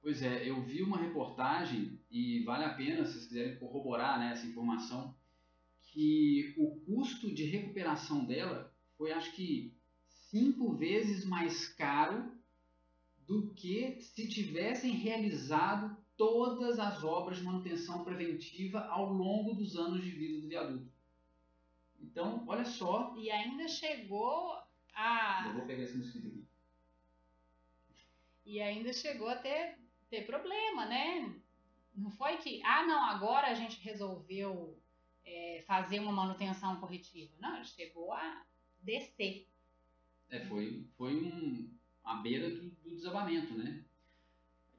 Pois 0.00 0.20
é, 0.20 0.48
eu 0.48 0.60
vi 0.62 0.82
uma 0.82 0.98
reportagem 0.98 2.00
e 2.10 2.42
vale 2.44 2.64
a 2.64 2.74
pena, 2.74 3.04
se 3.04 3.12
vocês 3.12 3.26
quiserem 3.28 3.58
corroborar 3.58 4.18
né, 4.18 4.32
essa 4.32 4.46
informação, 4.46 5.14
que 5.80 6.54
o 6.58 6.80
custo 6.80 7.32
de 7.32 7.44
recuperação 7.44 8.24
dela 8.24 8.74
foi 8.96 9.12
acho 9.12 9.32
que 9.32 9.72
cinco 10.08 10.74
vezes 10.74 11.24
mais 11.24 11.68
caro 11.68 12.32
do 13.28 13.52
que 13.54 14.00
se 14.00 14.28
tivessem 14.28 14.92
realizado 14.92 15.96
todas 16.16 16.78
as 16.78 17.04
obras 17.04 17.38
de 17.38 17.44
manutenção 17.44 18.04
preventiva 18.04 18.80
ao 18.86 19.12
longo 19.12 19.54
dos 19.54 19.76
anos 19.76 20.02
de 20.02 20.10
vida 20.10 20.40
do 20.40 20.48
viaduto. 20.48 20.90
Então, 22.00 22.44
olha 22.48 22.64
só, 22.64 23.14
E 23.16 23.30
ainda 23.30 23.68
chegou 23.68 24.52
a. 24.94 25.44
eu 25.46 25.54
vou 25.54 25.66
pegar 25.66 25.84
esse 25.84 25.96
mosquito 25.96 26.26
aqui. 26.26 26.41
E 28.44 28.60
ainda 28.60 28.92
chegou 28.92 29.28
a 29.28 29.36
ter, 29.36 29.78
ter 30.10 30.26
problema, 30.26 30.86
né? 30.86 31.34
Não 31.94 32.10
foi 32.10 32.38
que, 32.38 32.62
ah, 32.64 32.84
não, 32.86 33.04
agora 33.04 33.48
a 33.48 33.54
gente 33.54 33.80
resolveu 33.80 34.78
é, 35.24 35.62
fazer 35.66 36.00
uma 36.00 36.12
manutenção 36.12 36.80
corretiva. 36.80 37.32
Não, 37.40 37.62
chegou 37.64 38.12
a 38.12 38.44
descer. 38.82 39.46
É, 40.30 40.40
foi, 40.46 40.86
foi 40.96 41.14
um, 41.14 41.70
a 42.02 42.16
beira 42.16 42.50
do, 42.50 42.70
do 42.70 42.90
desabamento, 42.90 43.54
né? 43.54 43.84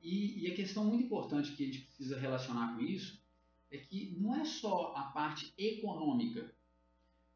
E, 0.02 0.44
e 0.44 0.52
a 0.52 0.56
questão 0.56 0.84
muito 0.84 1.06
importante 1.06 1.56
que 1.56 1.64
a 1.64 1.66
gente 1.68 1.82
precisa 1.82 2.20
relacionar 2.20 2.76
com 2.76 2.82
isso 2.82 3.22
é 3.72 3.78
que 3.78 4.16
não 4.20 4.36
é 4.36 4.44
só 4.44 4.94
a 4.96 5.04
parte 5.04 5.54
econômica. 5.58 6.54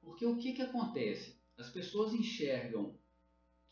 Porque 0.01 0.25
o 0.25 0.37
que, 0.37 0.53
que 0.53 0.61
acontece? 0.61 1.37
As 1.57 1.69
pessoas 1.69 2.13
enxergam 2.13 2.93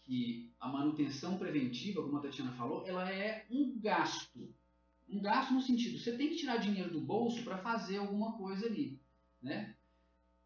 que 0.06 0.52
a 0.60 0.68
manutenção 0.68 1.38
preventiva, 1.38 2.02
como 2.02 2.18
a 2.18 2.22
Tatiana 2.22 2.52
falou, 2.54 2.86
ela 2.88 3.12
é 3.12 3.46
um 3.50 3.78
gasto. 3.80 4.54
Um 5.10 5.22
gasto 5.22 5.54
no 5.54 5.62
sentido, 5.62 5.98
você 5.98 6.16
tem 6.16 6.30
que 6.30 6.38
tirar 6.38 6.58
dinheiro 6.58 6.92
do 6.92 7.02
bolso 7.02 7.44
para 7.44 7.58
fazer 7.58 7.98
alguma 7.98 8.34
coisa 8.38 8.66
ali, 8.66 9.00
né? 9.42 9.76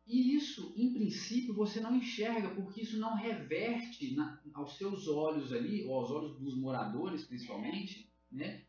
E 0.06 0.36
isso, 0.36 0.74
em 0.76 0.92
princípio, 0.92 1.54
você 1.54 1.80
não 1.80 1.96
enxerga, 1.96 2.50
porque 2.56 2.82
isso 2.82 2.98
não 2.98 3.16
reverte 3.16 4.16
na, 4.16 4.42
aos 4.56 4.76
seus 4.76 5.08
olhos 5.08 5.54
ali, 5.54 5.86
ou 5.86 6.00
aos 6.00 6.10
olhos 6.10 6.40
dos 6.40 6.58
moradores, 6.58 7.26
principalmente, 7.26 8.12
né, 8.32 8.64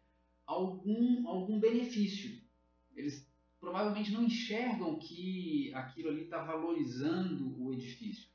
algum, 0.47 1.27
algum 1.27 1.59
benefício. 1.59 2.39
Eles 2.95 3.27
provavelmente 3.59 4.13
não 4.13 4.25
enxergam 4.25 4.99
que 4.99 5.73
aquilo 5.75 6.11
ali 6.11 6.25
está 6.25 6.45
valorizando 6.45 7.59
o 7.59 7.73
edifício. 7.73 8.29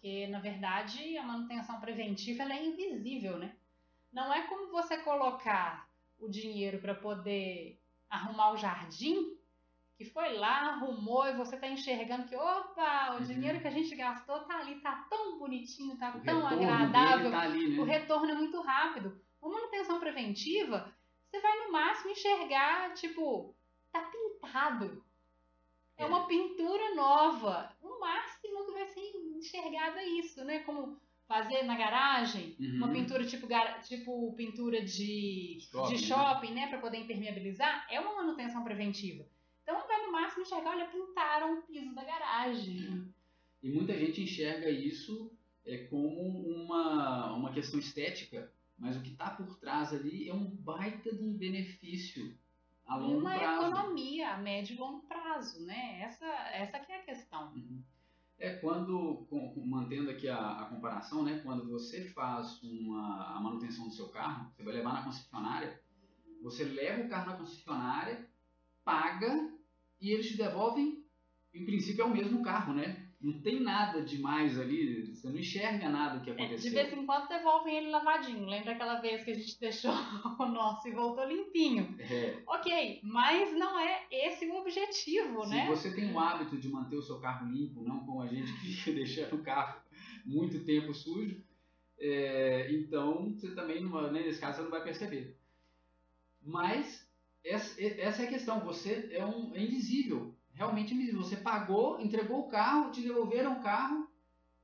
Porque, 0.00 0.26
na 0.28 0.40
verdade, 0.40 1.18
a 1.18 1.22
manutenção 1.22 1.78
preventiva 1.78 2.42
é 2.44 2.64
invisível, 2.64 3.36
né? 3.36 3.54
Não 4.10 4.32
é 4.32 4.46
como 4.46 4.72
você 4.72 4.96
colocar 5.02 5.86
o 6.18 6.26
dinheiro 6.26 6.78
para 6.80 6.94
poder 6.94 7.78
arrumar 8.08 8.52
o 8.52 8.56
jardim, 8.56 9.36
que 9.98 10.06
foi 10.06 10.38
lá, 10.38 10.70
arrumou 10.70 11.26
e 11.26 11.36
você 11.36 11.58
tá 11.58 11.68
enxergando 11.68 12.26
que, 12.26 12.34
opa, 12.34 13.10
o 13.12 13.18
Uhum. 13.18 13.26
dinheiro 13.26 13.60
que 13.60 13.68
a 13.68 13.70
gente 13.70 13.94
gastou 13.94 14.40
tá 14.46 14.56
ali, 14.60 14.80
tá 14.80 15.06
tão 15.10 15.38
bonitinho, 15.38 15.98
tá 15.98 16.16
O 16.16 16.20
tão 16.24 16.46
agradável. 16.46 17.30
tá 17.30 17.40
ali, 17.40 17.68
né? 17.68 17.78
O 17.82 17.84
retorno 17.84 18.30
é 18.30 18.34
muito 18.34 18.58
rápido. 18.62 19.20
Uma 19.42 19.52
manutenção 19.56 20.00
preventiva, 20.00 20.90
você 21.30 21.40
vai 21.42 21.58
no 21.66 21.72
máximo 21.72 22.10
enxergar, 22.10 22.94
tipo, 22.94 23.54
tá 23.92 24.00
pintado. 24.10 25.04
É 26.00 26.06
uma 26.06 26.26
pintura 26.26 26.94
nova. 26.94 27.74
O 27.82 28.00
máximo 28.00 28.64
que 28.66 28.72
vai 28.72 28.86
ser 28.86 29.00
enxergado 29.36 29.98
é 29.98 30.04
isso, 30.06 30.44
né? 30.44 30.60
Como 30.60 30.98
fazer 31.28 31.62
na 31.62 31.76
garagem, 31.76 32.56
Uhum. 32.58 32.76
uma 32.78 32.88
pintura 32.92 33.24
tipo, 33.24 33.46
tipo 33.86 34.32
pintura 34.34 34.82
de 34.84 35.58
Shopping, 35.60 35.94
de 35.94 36.00
né? 36.02 36.06
shopping, 36.08 36.54
né? 36.54 36.66
Pra 36.68 36.78
poder 36.80 36.98
impermeabilizar, 36.98 37.86
é 37.90 38.00
uma 38.00 38.16
manutenção 38.16 38.64
preventiva. 38.64 39.24
Então 39.62 39.86
vai 39.86 40.04
no 40.06 40.10
máximo 40.12 40.42
enxergar, 40.42 40.70
olha, 40.70 40.86
pintaram 40.88 41.58
o 41.58 41.62
piso 41.62 41.94
da 41.94 42.02
garagem. 42.02 43.12
E 43.62 43.70
muita 43.70 43.96
gente 43.96 44.22
enxerga 44.22 44.68
isso 44.68 45.30
é, 45.64 45.84
como 45.84 46.48
uma, 46.64 47.32
uma 47.34 47.52
questão 47.52 47.78
estética, 47.78 48.52
mas 48.76 48.96
o 48.96 49.02
que 49.02 49.10
está 49.10 49.30
por 49.30 49.60
trás 49.60 49.92
ali 49.92 50.28
é 50.28 50.34
um 50.34 50.46
baita 50.50 51.14
de 51.14 51.22
um 51.22 51.32
benefício 51.32 52.36
a 52.90 52.96
longo 52.96 53.18
uma 53.20 53.38
prazo. 53.38 53.66
economia 53.66 54.30
a 54.34 54.36
médio 54.38 54.74
e 54.74 54.78
longo 54.78 55.00
prazo, 55.06 55.64
né? 55.64 56.00
Essa, 56.02 56.26
essa 56.26 56.78
que 56.80 56.92
é 56.92 56.96
a 56.96 57.04
questão. 57.04 57.52
Uhum. 57.54 57.82
É 58.38 58.54
quando, 58.56 59.26
com- 59.28 59.52
mantendo 59.66 60.10
aqui 60.10 60.26
a, 60.28 60.62
a 60.62 60.64
comparação, 60.64 61.22
né, 61.22 61.40
quando 61.44 61.68
você 61.68 62.08
faz 62.08 62.62
uma, 62.62 63.36
a 63.36 63.40
manutenção 63.40 63.84
do 63.86 63.92
seu 63.94 64.08
carro, 64.08 64.50
você 64.50 64.62
vai 64.62 64.74
levar 64.74 64.94
na 64.94 65.02
concessionária, 65.04 65.78
você 66.42 66.64
leva 66.64 67.02
o 67.02 67.08
carro 67.08 67.30
na 67.32 67.36
concessionária, 67.36 68.26
paga 68.82 69.52
e 70.00 70.10
eles 70.10 70.26
te 70.28 70.36
devolvem, 70.38 71.04
em 71.52 71.66
princípio 71.66 72.02
é 72.02 72.04
o 72.06 72.10
mesmo 72.10 72.42
carro, 72.42 72.72
né? 72.72 72.99
Não 73.20 73.38
tem 73.42 73.60
nada 73.60 74.00
demais 74.02 74.58
ali, 74.58 75.14
você 75.14 75.28
não 75.28 75.38
enxerga 75.38 75.90
nada 75.90 76.20
que 76.20 76.30
É, 76.30 76.34
de 76.34 76.42
aconteceu. 76.44 76.72
vez 76.72 76.92
em 76.94 77.04
quando 77.04 77.28
devolvem 77.28 77.76
ele 77.76 77.90
lavadinho. 77.90 78.46
Lembra 78.46 78.72
aquela 78.72 78.98
vez 79.00 79.22
que 79.22 79.30
a 79.30 79.34
gente 79.34 79.56
deixou 79.60 79.92
o 79.92 80.46
nosso 80.46 80.88
e 80.88 80.92
voltou 80.92 81.24
limpinho? 81.26 81.96
É, 81.98 82.42
Ok, 82.46 83.00
mas 83.02 83.52
não 83.58 83.78
é 83.78 84.06
esse 84.10 84.46
o 84.46 84.54
objetivo, 84.56 85.44
se 85.44 85.50
né? 85.50 85.66
você 85.66 85.94
tem 85.94 86.10
o 86.12 86.18
hábito 86.18 86.56
de 86.56 86.68
manter 86.70 86.96
o 86.96 87.02
seu 87.02 87.20
carro 87.20 87.46
limpo, 87.50 87.82
não 87.82 88.00
como 88.06 88.22
a 88.22 88.26
gente 88.26 88.50
que 88.58 88.72
fica 88.72 88.92
deixando 88.96 89.36
o 89.36 89.42
carro 89.42 89.82
muito 90.24 90.64
tempo 90.64 90.94
sujo, 90.94 91.44
é, 91.98 92.72
então 92.72 93.34
você 93.34 93.54
também, 93.54 93.82
numa- 93.82 94.10
né, 94.10 94.22
nesse 94.22 94.40
caso, 94.40 94.56
você 94.58 94.62
não 94.62 94.70
vai 94.70 94.82
perceber. 94.82 95.36
Mas 96.42 97.06
essa, 97.44 97.82
essa 97.82 98.22
é 98.22 98.26
a 98.26 98.30
questão, 98.30 98.60
você 98.60 99.10
é, 99.12 99.24
um, 99.24 99.54
é 99.54 99.62
invisível, 99.62 100.34
realmente 100.60 100.92
invisível. 100.92 101.22
Você 101.22 101.38
pagou, 101.38 101.98
entregou 102.00 102.40
o 102.40 102.48
carro, 102.48 102.90
te 102.90 103.00
devolveram 103.00 103.54
o 103.58 103.62
carro 103.62 104.06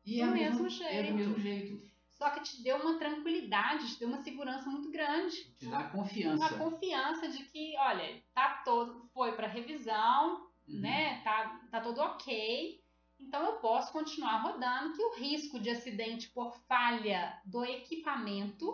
e 0.04 0.20
é, 0.20 0.26
Do 0.26 0.30
o 0.30 0.34
mesmo 0.34 0.60
é 0.60 0.62
do 0.62 0.70
jeito. 0.70 1.14
mesmo 1.14 1.38
jeito. 1.40 1.82
Só 2.12 2.30
que 2.30 2.40
te 2.42 2.62
deu 2.62 2.76
uma 2.76 2.98
tranquilidade, 2.98 3.92
te 3.94 3.98
deu 3.98 4.08
uma 4.08 4.22
segurança 4.22 4.68
muito 4.70 4.90
grande. 4.90 5.36
Te 5.58 5.66
dá 5.66 5.84
confiança. 5.84 6.54
Uma 6.54 6.70
confiança 6.70 7.28
de 7.28 7.44
que, 7.44 7.74
olha, 7.78 8.22
tá 8.34 8.62
todo, 8.64 9.08
foi 9.14 9.32
para 9.32 9.46
revisão, 9.48 10.46
Uhum. 10.68 10.80
né? 10.80 11.20
Tá, 11.22 11.60
tá 11.70 11.80
tudo 11.80 12.00
ok. 12.00 12.80
Então 13.20 13.42
eu 13.46 13.52
posso 13.60 13.92
continuar 13.92 14.38
rodando, 14.42 14.94
que 14.94 15.02
o 15.02 15.14
risco 15.14 15.58
de 15.60 15.70
acidente 15.70 16.28
por 16.30 16.54
falha 16.68 17.40
do 17.44 17.64
equipamento 17.64 18.66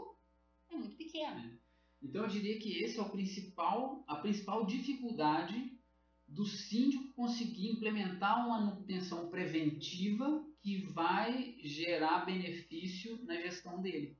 é 0.70 0.74
muito 0.76 0.96
pequeno. 0.96 1.58
Então 2.02 2.22
eu 2.22 2.28
diria 2.28 2.58
que 2.58 2.82
esse 2.82 2.98
é 2.98 3.02
o 3.02 3.08
principal, 3.10 4.02
a 4.08 4.16
principal 4.16 4.64
dificuldade 4.66 5.78
do 6.32 6.46
síndico 6.46 7.12
conseguir 7.12 7.70
implementar 7.70 8.46
uma 8.46 8.58
manutenção 8.58 9.28
preventiva 9.28 10.42
que 10.62 10.78
vai 10.92 11.56
gerar 11.62 12.24
benefício 12.24 13.22
na 13.24 13.36
gestão 13.36 13.82
dele. 13.82 14.16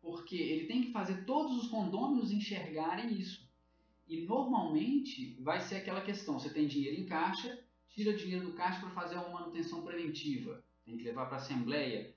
Porque 0.00 0.36
ele 0.36 0.66
tem 0.66 0.82
que 0.82 0.92
fazer 0.92 1.26
todos 1.26 1.56
os 1.58 1.68
condôminos 1.68 2.32
enxergarem 2.32 3.12
isso. 3.12 3.46
E 4.06 4.22
normalmente 4.24 5.36
vai 5.42 5.60
ser 5.60 5.76
aquela 5.76 6.00
questão, 6.00 6.38
você 6.38 6.48
tem 6.48 6.66
dinheiro 6.66 6.98
em 6.98 7.04
caixa, 7.04 7.62
tira 7.90 8.16
dinheiro 8.16 8.46
do 8.46 8.54
caixa 8.54 8.80
para 8.80 8.90
fazer 8.90 9.16
uma 9.16 9.28
manutenção 9.28 9.82
preventiva, 9.82 10.64
tem 10.86 10.96
que 10.96 11.04
levar 11.04 11.26
para 11.26 11.36
a 11.36 11.40
assembleia. 11.40 12.14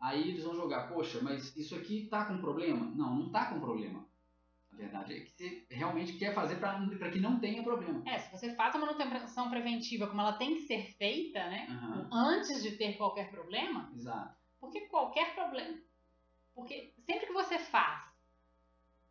Aí 0.00 0.28
eles 0.28 0.44
vão 0.44 0.54
jogar, 0.54 0.86
poxa, 0.88 1.20
mas 1.20 1.56
isso 1.56 1.74
aqui 1.74 2.06
tá 2.06 2.26
com 2.26 2.38
problema? 2.38 2.86
Não, 2.94 3.16
não 3.16 3.30
tá 3.30 3.46
com 3.46 3.58
problema. 3.58 4.06
A 4.72 4.76
verdade 4.76 5.14
é 5.14 5.20
que 5.20 5.30
você 5.30 5.66
realmente 5.70 6.14
quer 6.18 6.34
fazer 6.34 6.56
para 6.56 7.10
que 7.10 7.20
não 7.20 7.38
tenha 7.38 7.62
problema. 7.62 8.02
É, 8.08 8.18
se 8.18 8.30
você 8.32 8.54
faz 8.54 8.74
a 8.74 8.78
manutenção 8.78 9.50
preventiva 9.50 10.06
como 10.06 10.20
ela 10.20 10.32
tem 10.32 10.54
que 10.54 10.62
ser 10.62 10.82
feita, 10.96 11.38
né? 11.48 11.66
Aham, 11.68 12.08
Antes 12.12 12.62
de 12.62 12.76
ter 12.76 12.96
qualquer 12.96 13.30
problema, 13.30 13.92
exato. 13.94 14.34
porque 14.58 14.80
qualquer 14.88 15.34
problema. 15.34 15.78
Porque 16.54 16.92
sempre 17.06 17.26
que 17.26 17.32
você 17.32 17.58
faz, 17.58 18.02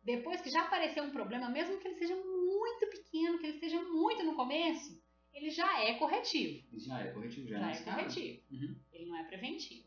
depois 0.02 0.40
que 0.40 0.50
já 0.50 0.62
apareceu 0.62 1.04
um 1.04 1.10
problema, 1.12 1.48
mesmo 1.48 1.78
que 1.78 1.86
ele 1.88 1.98
seja 1.98 2.14
muito 2.16 2.86
pequeno, 2.90 3.38
que 3.38 3.46
ele 3.46 3.58
seja 3.60 3.80
muito 3.82 4.24
no 4.24 4.34
começo, 4.34 5.00
ele 5.32 5.50
já 5.50 5.80
é 5.80 5.94
corretivo. 5.94 6.66
Já 6.78 7.00
é 7.00 7.12
corretivo, 7.12 7.48
já, 7.48 7.58
Já 7.58 7.70
é 7.70 7.82
caso. 7.84 7.84
corretivo. 7.96 8.42
Uhum. 8.50 8.76
Ele 8.92 9.06
não 9.06 9.16
é 9.16 9.24
preventivo. 9.24 9.86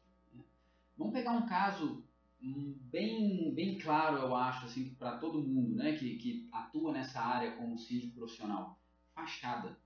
Vamos 0.98 1.14
pegar 1.14 1.32
um 1.34 1.46
caso 1.46 2.08
bem, 2.54 3.54
bem 3.54 3.78
claro, 3.78 4.18
eu 4.18 4.36
acho, 4.36 4.66
assim, 4.66 4.94
para 4.96 5.18
todo 5.18 5.42
mundo 5.42 5.76
né, 5.76 5.94
que, 5.94 6.18
que 6.18 6.50
atua 6.52 6.92
nessa 6.94 7.20
área 7.20 7.56
como 7.56 7.78
síndico 7.78 8.16
profissional. 8.16 8.80
Fachada. 9.14 9.78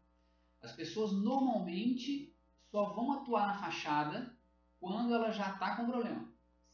As 0.61 0.73
pessoas 0.73 1.13
normalmente 1.13 2.33
só 2.71 2.93
vão 2.93 3.11
atuar 3.13 3.47
na 3.47 3.53
fachada 3.59 4.35
quando 4.79 5.13
ela 5.13 5.31
já 5.31 5.53
está 5.53 5.75
com 5.75 5.85
problema. 5.85 6.27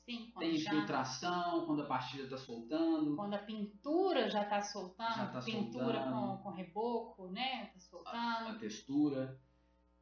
Sim, 0.05 0.29
quando, 0.31 0.45
Tem 0.45 0.57
já, 0.57 0.71
infiltração, 0.73 1.65
quando 1.65 1.81
a 1.81 1.85
pastilha 1.87 2.23
está 2.23 2.37
soltando, 2.37 3.15
quando 3.15 3.33
a 3.33 3.39
pintura 3.39 4.29
já 4.29 4.43
está 4.43 4.61
soltando, 4.61 5.15
Já 5.15 5.27
tá 5.27 5.41
pintura 5.41 6.01
soltando. 6.01 6.37
Com, 6.37 6.43
com 6.43 6.49
reboco, 6.51 7.27
né? 7.31 7.65
Tá 7.67 7.79
soltando. 7.79 8.49
a 8.49 8.55
textura. 8.59 9.39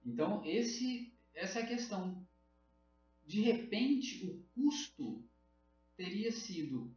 Então, 0.05 0.41
esse, 0.45 1.13
essa 1.33 1.59
é 1.59 1.63
a 1.63 1.67
questão. 1.67 2.25
De 3.25 3.41
repente, 3.41 4.27
o 4.27 4.43
custo 4.53 5.23
teria 5.95 6.31
sido 6.31 6.93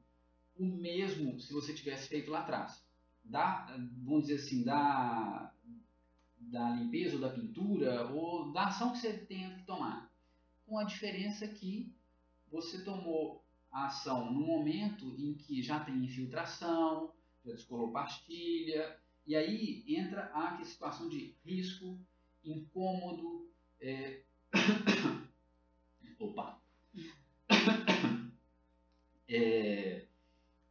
o 0.58 0.64
mesmo 0.64 1.38
se 1.40 1.52
você 1.52 1.74
tivesse 1.74 2.08
feito 2.08 2.30
lá 2.30 2.40
atrás. 2.40 2.84
Da, 3.24 3.66
vamos 4.04 4.26
dizer 4.26 4.36
assim, 4.36 4.62
da, 4.62 5.52
da 6.38 6.70
limpeza 6.70 7.16
ou 7.16 7.20
da 7.20 7.30
pintura, 7.30 8.06
ou 8.10 8.52
da 8.52 8.66
ação 8.66 8.92
que 8.92 8.98
você 8.98 9.12
tenha 9.12 9.54
que 9.56 9.64
tomar. 9.64 10.10
Com 10.66 10.78
a 10.78 10.84
diferença 10.84 11.46
que 11.48 11.92
você 12.50 12.82
tomou 12.84 13.44
a 13.70 13.86
ação 13.86 14.32
no 14.32 14.40
momento 14.40 15.14
em 15.18 15.34
que 15.34 15.62
já 15.62 15.80
tem 15.80 16.04
infiltração, 16.04 17.12
já 17.44 17.52
descolou 17.52 17.92
pastilha, 17.92 18.98
e 19.26 19.34
aí 19.34 19.84
entra 19.88 20.30
a 20.32 20.62
situação 20.64 21.08
de 21.08 21.34
risco, 21.44 21.98
incômodo, 22.44 23.50
é... 23.80 24.22
opa, 26.18 26.60
é... 29.28 30.04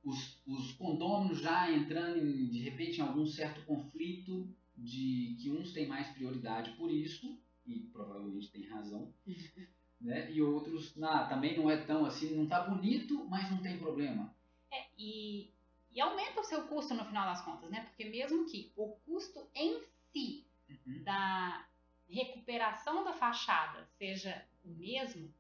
os, 0.04 0.42
os 0.46 0.72
condôminos 0.74 1.40
já 1.40 1.72
entrando 1.72 2.18
em, 2.18 2.50
de 2.50 2.60
repente 2.60 3.00
em 3.00 3.02
algum 3.02 3.26
certo 3.26 3.66
conflito 3.66 4.48
de 4.78 5.38
que 5.40 5.50
uns 5.50 5.72
têm 5.72 5.88
mais 5.88 6.08
prioridade 6.10 6.72
por 6.72 6.92
isso 6.92 7.38
e 7.66 7.80
provavelmente 7.92 8.52
tem 8.52 8.68
razão, 8.68 9.12
né? 10.00 10.32
E 10.32 10.42
outros 10.42 10.96
nah, 10.96 11.28
também 11.28 11.58
não 11.58 11.70
é 11.70 11.78
tão 11.78 12.06
assim, 12.06 12.36
não 12.36 12.48
tá 12.48 12.62
bonito, 12.62 13.26
mas 13.30 13.50
não 13.50 13.58
tem 13.58 13.78
problema. 13.78 14.34
É, 14.72 14.86
e, 14.98 15.50
e 15.94 16.02
aumenta 16.02 16.42
o 16.42 16.44
seu 16.44 16.64
custo 16.64 16.94
no 16.94 17.06
final 17.06 17.26
das 17.26 17.42
contas, 17.42 17.70
né? 17.70 17.82
Porque 17.86 18.06
mesmo 18.06 18.46
que 18.46 18.72
o 18.76 18.90
custo 19.06 19.48
em 19.56 19.82
si 20.12 20.46
Uhum. 20.70 21.04
da 21.04 21.66
recuperação 22.10 23.04
da 23.04 23.14
fachada 23.14 23.88
seja 23.98 24.46
o 24.64 24.70
mesmo, 24.70 25.32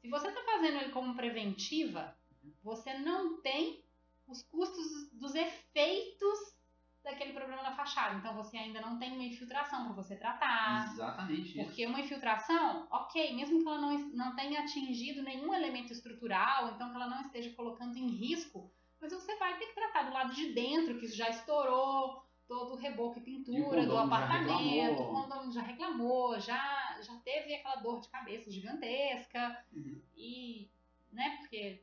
se 0.00 0.08
você 0.08 0.28
está 0.28 0.40
fazendo 0.44 0.78
ele 0.78 0.92
como 0.92 1.16
preventiva, 1.16 2.16
você 2.62 2.98
não 2.98 3.40
tem 3.40 3.84
os 4.26 4.42
custos 4.42 5.10
dos 5.12 5.34
efeitos 5.34 6.56
daquele 7.02 7.32
problema 7.32 7.62
na 7.62 7.76
fachada. 7.76 8.16
Então 8.16 8.34
você 8.34 8.56
ainda 8.56 8.80
não 8.80 8.98
tem 8.98 9.12
uma 9.12 9.22
infiltração 9.22 9.84
para 9.84 9.92
você 9.94 10.16
tratar. 10.16 10.92
Exatamente 10.92 11.50
isso. 11.50 11.64
Porque 11.64 11.86
uma 11.86 12.00
infiltração, 12.00 12.88
ok, 12.90 13.34
mesmo 13.34 13.62
que 13.62 13.68
ela 13.68 13.78
não, 13.78 13.98
não 14.08 14.34
tenha 14.34 14.60
atingido 14.60 15.22
nenhum 15.22 15.54
elemento 15.54 15.92
estrutural, 15.92 16.72
então 16.74 16.90
que 16.90 16.96
ela 16.96 17.08
não 17.08 17.20
esteja 17.22 17.54
colocando 17.54 17.96
em 17.96 18.08
risco, 18.08 18.70
mas 19.00 19.12
você 19.12 19.36
vai 19.36 19.56
ter 19.58 19.66
que 19.66 19.74
tratar 19.74 20.02
do 20.04 20.12
lado 20.12 20.34
de 20.34 20.52
dentro, 20.52 20.98
que 20.98 21.06
isso 21.06 21.16
já 21.16 21.30
estourou, 21.30 22.26
todo 22.48 22.74
o 22.74 22.76
reboco 22.76 23.18
e 23.18 23.20
E 23.20 23.22
o 23.22 23.24
pintura 23.24 23.86
do 23.86 23.96
apartamento, 23.96 25.02
o 25.02 25.08
condomínio 25.08 25.52
já 25.52 25.62
reclamou, 25.62 26.38
já, 26.40 26.98
já 27.02 27.14
teve 27.24 27.54
aquela 27.54 27.76
dor 27.76 28.00
de 28.00 28.08
cabeça 28.08 28.50
gigantesca, 28.50 29.64
Uhum. 29.72 30.00
e, 30.16 30.68
né, 31.12 31.36
porque 31.38 31.82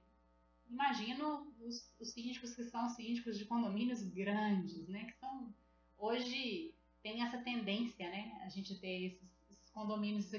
imagino 0.73 1.47
os, 1.61 1.93
os 1.99 2.09
síndicos 2.09 2.55
que 2.55 2.63
são 2.63 2.89
síndicos 2.89 3.37
de 3.37 3.45
condomínios 3.45 4.01
grandes, 4.03 4.87
né, 4.87 5.05
que 5.05 5.17
são 5.19 5.53
hoje 5.97 6.73
tem 7.01 7.21
essa 7.21 7.37
tendência, 7.37 8.09
né? 8.09 8.41
A 8.45 8.49
gente 8.49 8.75
ter 8.79 9.07
esses, 9.07 9.29
esses 9.51 9.69
condomínios 9.71 10.31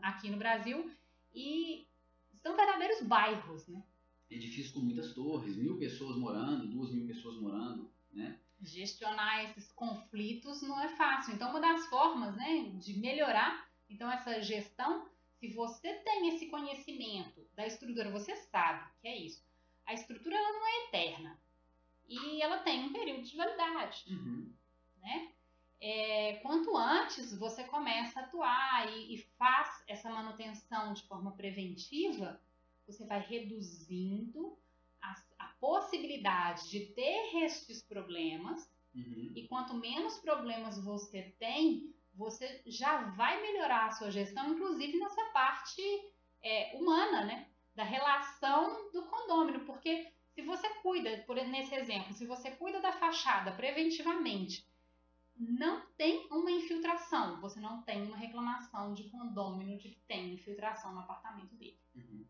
aqui 0.00 0.30
no 0.30 0.36
Brasil 0.36 0.90
e 1.34 1.84
são 2.42 2.56
verdadeiros 2.56 3.02
bairros, 3.02 3.66
né? 3.66 3.82
Edifícios 4.30 4.70
com 4.70 4.80
muitas 4.80 5.12
torres, 5.12 5.56
mil 5.56 5.76
pessoas 5.78 6.16
morando, 6.16 6.68
duas 6.68 6.90
mil 6.92 7.06
pessoas 7.06 7.36
morando, 7.40 7.90
né? 8.12 8.38
Gestionar 8.60 9.44
esses 9.50 9.70
conflitos 9.72 10.62
não 10.62 10.80
é 10.80 10.88
fácil. 10.90 11.34
Então, 11.34 11.50
uma 11.50 11.60
das 11.60 11.86
formas, 11.86 12.36
né, 12.36 12.70
de 12.78 12.98
melhorar, 12.98 13.68
então 13.90 14.10
essa 14.10 14.40
gestão, 14.40 15.08
se 15.40 15.48
você 15.48 15.92
tem 15.94 16.28
esse 16.28 16.46
conhecimento 16.46 17.44
da 17.56 17.66
estrutura, 17.66 18.10
você 18.10 18.36
sabe 18.36 18.88
que 19.00 19.08
é 19.08 19.18
isso. 19.18 19.42
A 19.86 19.94
estrutura 19.94 20.36
ela 20.36 20.52
não 20.52 20.66
é 20.66 20.84
eterna 20.86 21.40
e 22.08 22.42
ela 22.42 22.58
tem 22.58 22.84
um 22.84 22.92
período 22.92 23.22
de 23.22 23.36
validade, 23.36 24.04
Uhum. 24.08 24.52
né? 25.00 25.32
É, 25.80 26.36
quanto 26.42 26.76
antes 26.76 27.36
você 27.36 27.64
começa 27.64 28.20
a 28.20 28.22
atuar 28.22 28.92
e, 28.92 29.14
e 29.14 29.18
faz 29.36 29.82
essa 29.88 30.08
manutenção 30.10 30.92
de 30.92 31.02
forma 31.02 31.32
preventiva, 31.32 32.40
você 32.86 33.04
vai 33.04 33.20
reduzindo 33.20 34.56
a, 35.00 35.14
a 35.40 35.46
possibilidade 35.60 36.70
de 36.70 36.86
ter 36.86 37.36
estes 37.44 37.82
problemas 37.82 38.70
Uhum. 38.94 39.32
e 39.34 39.48
quanto 39.48 39.74
menos 39.74 40.18
problemas 40.18 40.78
você 40.84 41.34
tem, 41.38 41.92
você 42.14 42.62
já 42.66 43.08
vai 43.10 43.40
melhorar 43.40 43.86
a 43.86 43.90
sua 43.92 44.10
gestão, 44.10 44.52
inclusive 44.52 44.98
nessa 44.98 45.24
parte 45.30 45.82
é, 46.42 46.76
humana, 46.76 47.24
né? 47.24 47.48
Da 47.74 47.84
relação 47.84 48.90
do 48.92 49.02
condômino, 49.06 49.60
porque 49.60 50.06
se 50.34 50.42
você 50.42 50.68
cuida, 50.82 51.24
por 51.26 51.36
nesse 51.36 51.74
exemplo, 51.74 52.12
se 52.12 52.26
você 52.26 52.50
cuida 52.52 52.80
da 52.80 52.92
fachada 52.92 53.52
preventivamente, 53.52 54.66
não 55.36 55.80
tem 55.96 56.26
uma 56.30 56.50
infiltração, 56.50 57.40
você 57.40 57.58
não 57.60 57.82
tem 57.82 58.02
uma 58.02 58.16
reclamação 58.16 58.92
de 58.92 59.04
condômino 59.04 59.78
de 59.78 59.88
que 59.88 60.00
tem 60.06 60.34
infiltração 60.34 60.94
no 60.94 61.00
apartamento 61.00 61.54
dele. 61.56 61.78
Uhum. 61.94 62.24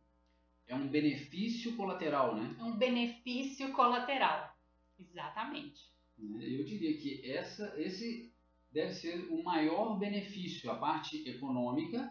É 0.67 0.75
um 0.75 0.89
benefício 0.89 1.77
colateral, 1.77 2.37
né? 2.37 2.57
É 2.59 2.63
um 2.63 2.77
benefício 2.77 3.73
colateral. 3.73 4.57
Exatamente. 4.99 5.91
Eu 6.19 6.65
diria 6.65 6.97
que 6.97 7.31
essa, 7.31 7.75
esse 7.79 8.33
deve 8.71 8.95
ser 8.95 9.27
o 9.31 9.43
maior 9.43 9.99
benefício, 9.99 10.71
a 10.71 10.77
parte 10.77 11.29
econômica, 11.29 12.11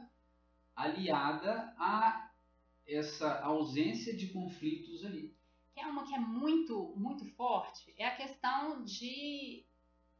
aliada 0.76 1.74
a 1.78 2.31
essa 2.94 3.40
ausência 3.42 4.16
de 4.16 4.28
conflitos 4.28 5.06
ali. 5.06 5.36
que 5.74 5.80
é 5.80 5.88
uma 5.88 6.06
que 6.06 6.14
é 6.14 6.20
muito, 6.20 6.94
muito 6.98 7.26
forte, 7.26 7.94
é 7.98 8.06
a 8.06 8.16
questão 8.16 8.84
de 8.84 9.64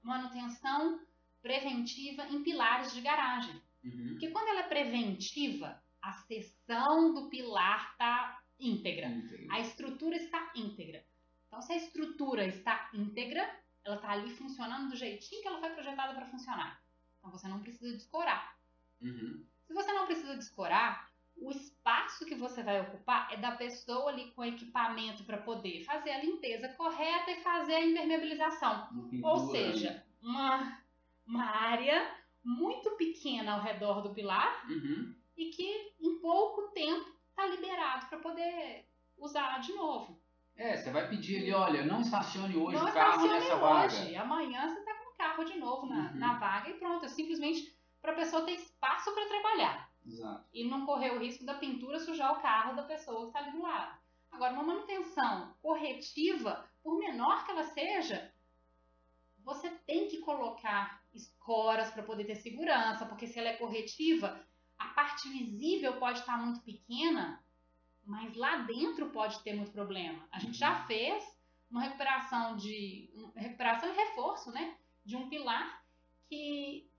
manutenção 0.02 1.00
preventiva 1.42 2.26
em 2.28 2.44
pilares 2.44 2.94
de 2.94 3.02
garagem. 3.02 3.62
Uhum. 3.84 4.10
Porque 4.12 4.30
quando 4.30 4.48
ela 4.48 4.62
é 4.62 4.70
preventiva, 4.70 5.82
a 6.02 6.14
seção 6.14 7.14
do 7.14 7.30
pilar 7.30 7.92
está 7.92 8.42
íntegra, 8.60 9.10
a 9.50 9.60
estrutura 9.60 10.16
está 10.16 10.52
íntegra. 10.56 11.04
Então, 11.48 11.62
se 11.62 11.74
a 11.74 11.78
estrutura 11.78 12.46
está 12.46 12.90
íntegra, 12.94 13.44
ela 13.84 13.96
está 13.98 14.12
ali 14.12 14.30
funcionando 14.32 14.90
do 14.90 14.96
jeitinho 14.96 15.42
que 15.42 15.48
ela 15.48 15.60
foi 15.60 15.72
projetada 15.72 16.14
para 16.14 16.28
funcionar. 16.28 16.82
Então, 17.20 17.32
você 17.32 17.48
não 17.48 17.60
precisa 17.60 17.92
descorar. 17.94 18.56
Uhum. 19.02 19.46
Se 19.66 19.74
você 19.74 19.92
não 19.92 20.06
precisa 20.06 20.36
descorar, 20.36 21.11
o 21.42 21.50
espaço 21.52 22.26
que 22.26 22.36
você 22.36 22.62
vai 22.64 22.80
ocupar 22.82 23.34
é 23.34 23.38
da 23.38 23.52
pessoa 23.54 24.10
ali 24.12 24.32
com 24.32 24.44
equipamento 24.46 25.24
para 25.24 25.38
poder 25.38 25.84
fazer 25.84 26.12
a 26.12 26.22
limpeza 26.24 26.70
correta 26.70 27.32
e 27.32 27.42
fazer 27.42 27.74
a 27.76 27.86
impermeabilização. 27.86 28.88
Ou 29.24 29.40
seja, 29.50 30.06
uma, 30.22 30.78
uma 31.26 31.44
área 31.46 32.16
muito 32.44 32.92
pequena 32.92 33.54
ao 33.54 33.62
redor 33.62 34.02
do 34.02 34.14
pilar 34.14 34.66
Uhum. 34.70 35.16
e 35.36 35.50
que 35.50 35.94
em 36.00 36.20
pouco 36.20 36.70
tempo 36.74 37.10
está 37.30 37.46
liberado 37.48 38.08
para 38.08 38.20
poder 38.20 38.86
usar 39.18 39.60
de 39.60 39.74
novo. 39.74 40.20
É, 40.56 40.78
você 40.78 40.92
vai 40.92 41.08
pedir 41.10 41.38
ali, 41.38 41.54
olha, 41.54 41.84
não 41.86 42.02
estacione 42.02 42.56
hoje 42.56 42.78
não 42.78 42.86
o 42.88 42.94
carro 42.94 43.28
nessa 43.28 43.56
vaga. 43.56 43.86
hoje, 43.86 44.16
amanhã 44.16 44.68
você 44.70 44.80
está 44.80 44.94
com 44.96 45.10
o 45.12 45.18
carro 45.18 45.44
de 45.44 45.58
novo 45.58 45.88
na, 45.88 46.12
Uhum. 46.12 46.18
na 46.20 46.34
vaga 46.36 46.70
e 46.70 46.74
pronto. 46.76 47.06
É 47.06 47.08
simplesmente 47.08 47.76
para 48.02 48.12
a 48.12 48.16
pessoa 48.16 48.44
ter 48.46 48.54
espaço 48.54 49.12
para 49.14 49.28
trabalhar. 49.28 49.91
Exato. 50.06 50.46
e 50.54 50.68
não 50.68 50.86
correr 50.86 51.12
o 51.12 51.20
risco 51.20 51.46
da 51.46 51.54
pintura 51.54 52.00
sujar 52.00 52.34
o 52.34 52.42
carro 52.42 52.76
da 52.76 52.84
pessoa 52.84 53.22
que 53.22 53.28
está 53.28 53.40
ali 53.40 53.52
do 53.52 53.62
lado. 53.62 54.00
Agora, 54.32 54.54
uma 54.54 54.64
manutenção 54.64 55.54
corretiva, 55.62 56.68
por 56.82 56.98
menor 56.98 57.46
que 57.46 57.52
ela 57.52 57.64
seja, 57.64 58.34
você 59.44 59.70
tem 59.86 60.08
que 60.08 60.20
colocar 60.20 61.04
escoras 61.14 61.92
para 61.92 62.04
poder 62.04 62.26
ter 62.26 62.36
segurança, 62.36 63.06
porque 63.06 63.28
se 63.28 63.38
ela 63.38 63.50
é 63.50 63.58
corretiva, 63.58 64.44
a 64.78 64.88
parte 64.90 65.30
visível 65.30 65.98
pode 65.98 66.20
estar 66.20 66.38
muito 66.38 66.62
pequena, 66.62 67.44
mas 68.06 68.36
lá 68.36 68.58
dentro 68.58 69.10
pode 69.10 69.42
ter 69.44 69.54
muito 69.54 69.72
problema. 69.72 70.28
A 70.32 70.40
gente 70.40 70.58
já 70.58 70.86
fez 70.86 71.24
uma 71.70 71.82
recuperação 71.82 72.56
de 72.58 73.10
uma 73.14 73.32
recuperação 73.36 73.90
e 73.90 73.96
reforço, 73.96 74.52
né, 74.52 74.76
de 75.06 75.16
um 75.16 75.30
pilar 75.30 75.84
que 76.28 76.90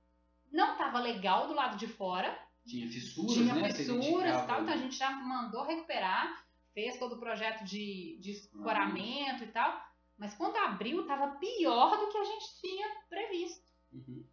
não 0.50 0.72
estava 0.72 0.98
legal 0.98 1.48
do 1.48 1.54
lado 1.54 1.76
de 1.76 1.86
fora, 1.86 2.38
Tinha 2.66 2.88
fissuras, 2.88 3.32
tinha 3.34 3.54
né? 3.54 3.72
Fissuras 3.72 4.42
e 4.42 4.46
tal, 4.46 4.62
então 4.62 4.74
a 4.74 4.76
gente 4.76 4.96
já 4.96 5.10
mandou 5.10 5.64
recuperar, 5.64 6.44
fez 6.72 6.98
todo 6.98 7.16
o 7.16 7.18
projeto 7.18 7.64
de, 7.64 8.16
de 8.20 8.30
escoramento 8.30 9.44
e 9.44 9.48
tal, 9.48 9.84
mas 10.16 10.34
quando 10.34 10.56
abriu 10.56 11.00
estava 11.02 11.36
pior 11.36 11.98
do 11.98 12.08
que 12.08 12.18
a 12.18 12.24
gente 12.24 12.60
tinha 12.60 12.88
previsto, 13.08 13.72
Uhum. 13.92 14.24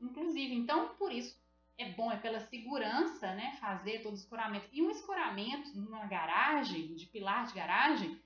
inclusive. 0.00 0.54
Então, 0.54 0.88
por 0.96 1.10
isso, 1.12 1.40
é 1.78 1.90
bom, 1.92 2.10
é 2.10 2.16
pela 2.16 2.40
segurança, 2.40 3.32
né, 3.34 3.56
fazer 3.60 4.02
todo 4.02 4.12
o 4.12 4.16
escoramento. 4.16 4.68
E 4.72 4.82
um 4.82 4.90
escoramento 4.90 5.74
numa 5.78 6.04
garagem, 6.06 6.94
de 6.94 7.06
pilar 7.06 7.46
de 7.46 7.54
garagem, 7.54 8.20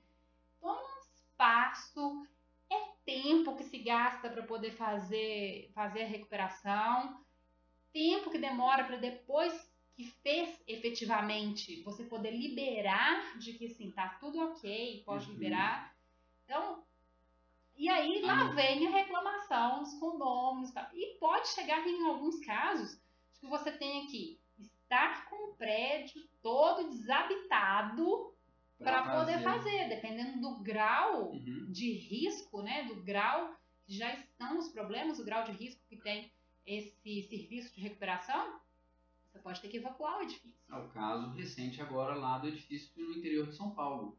toma 0.59 0.81
um 0.81 0.99
espaço, 0.99 2.27
é 2.69 2.79
tempo 3.05 3.55
que 3.55 3.63
se 3.63 3.77
gasta 3.77 4.29
para 4.29 4.43
poder 4.43 4.71
fazer, 4.71 5.71
fazer 5.73 6.03
a 6.03 6.07
recuperação, 6.07 7.22
tempo 7.93 8.31
que 8.31 8.37
demora 8.39 8.83
para 8.83 8.97
depois 8.97 9.71
que 9.95 10.05
fez 10.23 10.61
efetivamente 10.67 11.83
você 11.83 12.03
poder 12.03 12.31
liberar 12.31 13.37
de 13.37 13.53
que 13.53 13.69
sim, 13.69 13.91
tá 13.91 14.09
tudo 14.19 14.39
ok, 14.39 15.03
pode 15.05 15.27
Uhum. 15.27 15.33
liberar. 15.33 15.95
Então, 16.43 16.83
e 17.75 17.87
aí 17.89 18.21
lá 18.21 18.51
vem 18.53 18.87
a 18.87 18.91
reclamação 18.91 19.83
dos 19.83 19.93
condôminos 19.99 20.71
e 20.71 20.73
tal. 20.73 20.87
E 20.93 21.17
pode 21.19 21.47
chegar 21.49 21.85
em 21.87 22.07
alguns 22.07 22.39
casos 22.43 22.99
que 23.39 23.47
você 23.47 23.71
tenha 23.71 24.07
que 24.07 24.39
estar 24.59 25.29
com 25.29 25.51
o 25.51 25.55
prédio 25.55 26.21
todo 26.41 26.89
desabitado 26.89 28.33
para 28.79 29.03
poder 29.11 29.39
fazer, 29.43 29.89
dependendo 29.89 30.41
do 30.41 30.63
grau 30.63 31.31
Uhum. 31.31 31.71
de 31.71 31.91
risco, 31.93 32.61
né, 32.61 32.83
do 32.83 33.01
grau 33.03 33.55
que 33.85 33.95
já 33.97 34.13
estão 34.13 34.57
os 34.57 34.69
problemas, 34.69 35.19
o 35.19 35.25
grau 35.25 35.43
de 35.43 35.51
risco 35.51 35.81
que 35.87 35.97
tem 35.97 36.31
esse 36.65 37.23
serviço 37.23 37.73
de 37.75 37.81
recuperação, 37.81 38.59
você 39.31 39.39
pode 39.39 39.61
ter 39.61 39.67
que 39.67 39.77
evacuar 39.77 40.19
o 40.19 40.21
edifício. 40.23 40.61
É 40.69 40.75
o 40.75 40.87
caso 40.89 41.29
recente 41.31 41.81
agora 41.81 42.13
lá 42.13 42.37
do 42.37 42.47
edifício 42.47 42.91
no 42.95 43.17
interior 43.17 43.47
de 43.47 43.55
São 43.55 43.71
Paulo, 43.71 44.17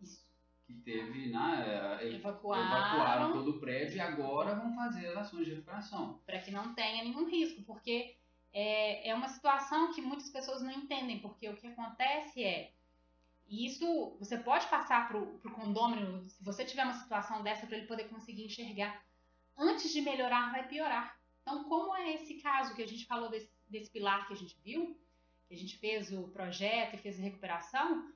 Isso. 0.00 0.26
que 0.66 0.74
teve, 0.74 1.28
né, 1.28 1.98
eh, 2.00 2.14
Evacuaram, 2.14 2.66
evacuaram 2.66 3.32
todo 3.32 3.50
o 3.52 3.60
prédio 3.60 3.96
e 3.96 4.00
agora 4.00 4.54
vão 4.54 4.74
fazer 4.74 5.08
as 5.08 5.16
ações 5.18 5.44
de 5.44 5.52
recuperação. 5.52 6.20
para 6.24 6.40
que 6.40 6.50
não 6.50 6.74
tenha 6.74 7.04
nenhum 7.04 7.28
risco, 7.28 7.62
porque 7.62 8.16
é, 8.52 9.08
é 9.10 9.14
uma 9.14 9.28
situação 9.28 9.92
que 9.92 10.00
muitas 10.00 10.30
pessoas 10.30 10.62
não 10.62 10.72
entendem, 10.72 11.18
porque 11.18 11.48
o 11.48 11.56
que 11.56 11.66
acontece 11.66 12.42
é, 12.42 12.72
isso 13.48 14.16
você 14.18 14.38
pode 14.38 14.66
passar 14.68 15.06
para 15.06 15.18
o 15.18 15.54
condômino, 15.54 16.26
se 16.28 16.42
você 16.42 16.64
tiver 16.64 16.84
uma 16.84 16.94
situação 16.94 17.42
dessa, 17.42 17.66
para 17.66 17.76
ele 17.76 17.86
poder 17.86 18.08
conseguir 18.08 18.44
enxergar. 18.44 19.04
Antes 19.56 19.92
de 19.92 20.00
melhorar, 20.00 20.50
vai 20.50 20.66
piorar. 20.66 21.16
Então, 21.44 21.64
como 21.64 21.94
é 21.94 22.14
esse 22.14 22.34
caso 22.40 22.74
que 22.74 22.82
a 22.82 22.88
gente 22.88 23.04
falou 23.04 23.28
desse, 23.28 23.50
desse 23.68 23.90
pilar 23.90 24.26
que 24.26 24.32
a 24.32 24.36
gente 24.36 24.56
viu, 24.64 24.98
que 25.46 25.52
a 25.52 25.56
gente 25.58 25.76
fez 25.76 26.10
o 26.10 26.26
projeto 26.28 26.94
e 26.94 26.98
fez 26.98 27.20
a 27.20 27.22
recuperação, 27.22 28.10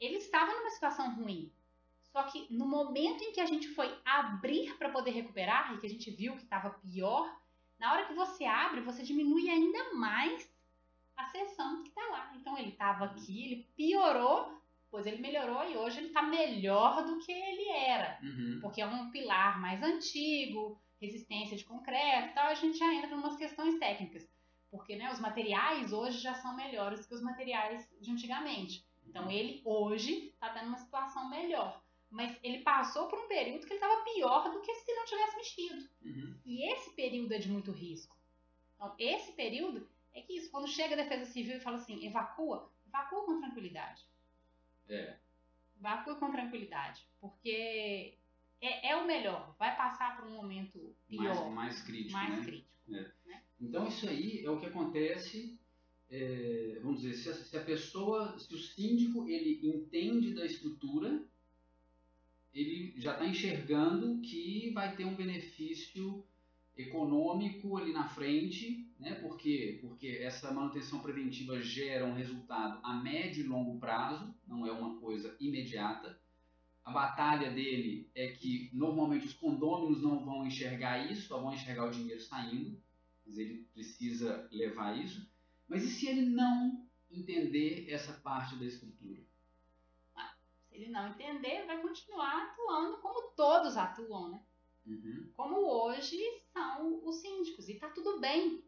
ele 0.00 0.16
estava 0.16 0.50
numa 0.50 0.70
situação 0.70 1.14
ruim. 1.14 1.52
Só 2.00 2.22
que 2.22 2.46
no 2.50 2.66
momento 2.66 3.22
em 3.22 3.32
que 3.32 3.40
a 3.40 3.44
gente 3.46 3.68
foi 3.68 3.94
abrir 4.02 4.74
para 4.78 4.88
poder 4.88 5.10
recuperar 5.10 5.74
e 5.74 5.78
que 5.78 5.86
a 5.86 5.90
gente 5.90 6.10
viu 6.10 6.36
que 6.36 6.42
estava 6.42 6.70
pior, 6.70 7.38
na 7.78 7.92
hora 7.92 8.06
que 8.06 8.14
você 8.14 8.46
abre, 8.46 8.80
você 8.80 9.02
diminui 9.02 9.50
ainda 9.50 9.92
mais 9.92 10.50
a 11.16 11.26
seção 11.26 11.82
que 11.82 11.90
está 11.90 12.00
lá. 12.08 12.32
Então 12.34 12.56
ele 12.56 12.70
estava 12.70 13.04
aqui, 13.04 13.44
ele 13.44 13.68
piorou, 13.76 14.58
pois 14.90 15.04
ele 15.06 15.20
melhorou 15.20 15.68
e 15.68 15.76
hoje 15.76 15.98
ele 15.98 16.06
está 16.06 16.22
melhor 16.22 17.04
do 17.04 17.18
que 17.18 17.30
ele 17.30 17.68
era, 17.68 18.18
Uhum. 18.22 18.58
porque 18.62 18.80
é 18.80 18.86
um 18.86 19.10
pilar 19.10 19.60
mais 19.60 19.82
antigo, 19.82 20.80
resistência 21.04 21.56
de 21.56 21.64
concreto, 21.64 22.30
e 22.30 22.32
tal. 22.34 22.46
A 22.48 22.54
gente 22.54 22.78
já 22.78 22.92
entra 22.94 23.10
em 23.10 23.14
umas 23.14 23.36
questões 23.36 23.78
técnicas, 23.78 24.28
porque 24.70 24.96
né, 24.96 25.12
os 25.12 25.20
materiais 25.20 25.92
hoje 25.92 26.18
já 26.18 26.34
são 26.34 26.56
melhores 26.56 27.06
que 27.06 27.14
os 27.14 27.22
materiais 27.22 27.88
de 28.00 28.10
antigamente. 28.10 28.84
Então 29.06 29.30
ele 29.30 29.62
hoje 29.64 30.28
está 30.28 30.48
tendo 30.50 30.68
uma 30.68 30.78
situação 30.78 31.28
melhor. 31.28 31.82
mas 32.14 32.38
ele 32.44 32.60
passou 32.60 33.08
por 33.08 33.18
um 33.18 33.26
período 33.26 33.66
que 33.66 33.72
ele 33.72 33.82
estava 33.82 34.04
pior 34.04 34.52
do 34.52 34.60
que 34.60 34.72
se 34.72 34.94
não 34.94 35.04
tivesse 35.04 35.36
mexido. 35.36 35.88
Uhum. 36.04 36.38
E 36.44 36.72
esse 36.72 36.90
período 36.90 37.34
é 37.34 37.38
de 37.38 37.50
muito 37.50 37.72
risco. 37.72 38.16
Então, 38.76 38.94
esse 38.98 39.32
período 39.32 39.88
é 40.14 40.22
que 40.22 40.36
isso, 40.36 40.48
quando 40.48 40.68
chega 40.68 40.94
a 40.94 41.02
Defesa 41.02 41.24
Civil 41.24 41.56
e 41.56 41.60
fala 41.60 41.76
assim, 41.76 42.06
evacua, 42.06 42.70
evacua 42.86 43.24
com 43.26 43.40
tranquilidade. 43.40 44.04
É. 44.88 45.16
Evacua 45.76 46.14
com 46.14 46.30
tranquilidade, 46.30 47.04
porque 47.20 48.16
é, 48.60 48.90
é 48.90 48.96
o 48.96 49.06
melhor. 49.06 49.54
Vai 49.58 49.76
passar 49.76 50.16
por 50.16 50.26
um 50.26 50.36
momento 50.36 50.94
pior, 51.08 51.50
Mais, 51.50 51.54
mais 51.54 51.82
crítico, 51.82 52.12
mais 52.12 52.38
né? 52.38 52.44
crítico. 52.44 52.74
Então 53.60 53.88
isso 53.88 54.08
aí 54.08 54.44
é 54.44 54.50
o 54.50 54.58
que 54.58 54.66
acontece, 54.66 55.58
é, 56.10 56.78
vamos 56.82 57.00
dizer, 57.00 57.14
se 57.14 57.30
a, 57.30 57.34
se 57.34 57.56
a 57.56 57.64
pessoa, 57.64 58.38
se 58.38 58.54
o 58.54 58.58
síndico 58.58 59.28
ele 59.28 59.60
entende 59.62 60.34
da 60.34 60.44
estrutura, 60.44 61.24
ele 62.52 62.94
já 62.96 63.12
está 63.12 63.26
enxergando 63.26 64.20
que 64.20 64.70
vai 64.70 64.94
ter 64.94 65.04
um 65.04 65.14
benefício 65.14 66.24
econômico 66.76 67.76
ali 67.76 67.92
na 67.92 68.08
frente, 68.08 68.88
né? 68.98 69.14
Por 69.16 69.36
quê? 69.36 69.78
Porque 69.80 70.08
essa 70.08 70.52
manutenção 70.52 71.00
preventiva 71.00 71.60
gera 71.60 72.04
um 72.04 72.14
resultado 72.14 72.80
a 72.82 72.94
médio 72.94 73.44
e 73.44 73.48
longo 73.48 73.78
prazo, 73.78 74.34
não 74.46 74.66
é 74.66 74.72
uma 74.72 74.98
coisa 74.98 75.36
imediata. 75.40 76.18
A 76.84 76.90
batalha 76.90 77.50
dele 77.50 78.10
é 78.14 78.28
que 78.28 78.70
normalmente 78.72 79.26
os 79.26 79.32
condôminos 79.32 80.02
não 80.02 80.24
vão 80.24 80.46
enxergar 80.46 81.10
isso, 81.10 81.28
só 81.28 81.40
vão 81.40 81.54
enxergar 81.54 81.86
o 81.86 81.90
dinheiro 81.90 82.20
saindo, 82.20 82.78
mas 83.24 83.38
ele 83.38 83.66
precisa 83.72 84.46
levar 84.52 84.98
isso. 84.98 85.26
Mas 85.66 85.82
e 85.82 85.88
se 85.88 86.06
ele 86.06 86.26
não 86.26 86.86
entender 87.10 87.90
essa 87.90 88.12
parte 88.12 88.56
da 88.56 88.66
estrutura? 88.66 89.22
Se 90.68 90.76
ele 90.76 90.90
não 90.90 91.08
entender, 91.08 91.64
vai 91.66 91.80
continuar 91.80 92.48
atuando 92.48 92.98
como 92.98 93.30
todos 93.30 93.76
atuam, 93.76 94.30
né? 94.30 94.42
Uhum. 94.86 95.30
Como 95.34 95.56
hoje 95.56 96.18
são 96.52 97.06
os 97.06 97.16
síndicos. 97.16 97.68
E 97.68 97.78
tá 97.78 97.88
tudo 97.88 98.20
bem, 98.20 98.62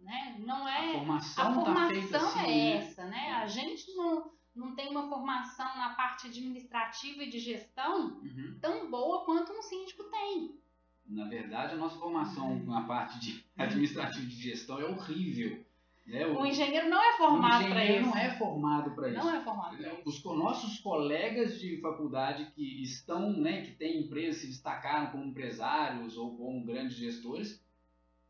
né? 0.00 0.36
Não 0.40 0.66
A 0.66 0.84
é... 0.84 0.92
formação 0.94 1.44
A 1.44 1.58
está 1.58 1.88
feita 1.88 2.18
formação 2.18 2.40
assim, 2.40 2.50
é 2.50 2.54
né? 2.54 2.76
essa, 2.76 3.04
né? 3.04 3.32
A 3.32 3.46
gente 3.46 3.94
não, 3.94 4.32
não 4.54 4.74
tem 4.74 4.88
uma 4.90 5.08
formação 5.08 5.66
na 5.76 5.90
parte 5.90 6.26
administrativa 6.26 7.22
e 7.22 7.30
de 7.30 7.38
gestão 7.38 8.20
Uhum. 8.22 8.58
tão 8.60 8.90
boa 8.90 9.24
quanto 9.24 9.52
um 9.52 9.62
síndico 9.62 10.04
tem. 10.04 10.58
Na 11.06 11.26
verdade, 11.28 11.74
a 11.74 11.76
nossa 11.76 11.98
formação 11.98 12.56
na 12.64 12.82
parte 12.82 13.18
de 13.18 13.44
administrativa 13.56 14.26
de 14.26 14.34
gestão 14.42 14.80
é 14.80 14.84
horrível. 14.84 15.64
Né? 16.06 16.26
O 16.26 16.44
engenheiro 16.44 16.88
não 16.88 17.00
é 17.00 17.16
formado 17.16 17.64
o 17.64 17.68
para 17.68 17.84
isso. 17.84 18.06
não 18.08 18.16
é 18.16 18.30
formado 18.36 18.90
para 18.94 19.08
isso. 19.10 19.18
Não 19.18 19.34
é 19.34 19.40
formado 19.40 19.76
para 19.76 19.92
isso. 19.92 20.02
Os 20.04 20.24
nossos 20.24 20.80
colegas 20.80 21.60
de 21.60 21.80
faculdade 21.80 22.46
que 22.54 22.82
estão, 22.82 23.32
né, 23.32 23.62
que 23.62 23.72
têm 23.72 24.00
empresas, 24.00 24.40
se 24.40 24.48
destacaram 24.48 25.12
como 25.12 25.24
empresários 25.24 26.16
ou 26.16 26.36
como 26.36 26.64
grandes 26.64 26.96
gestores, 26.96 27.62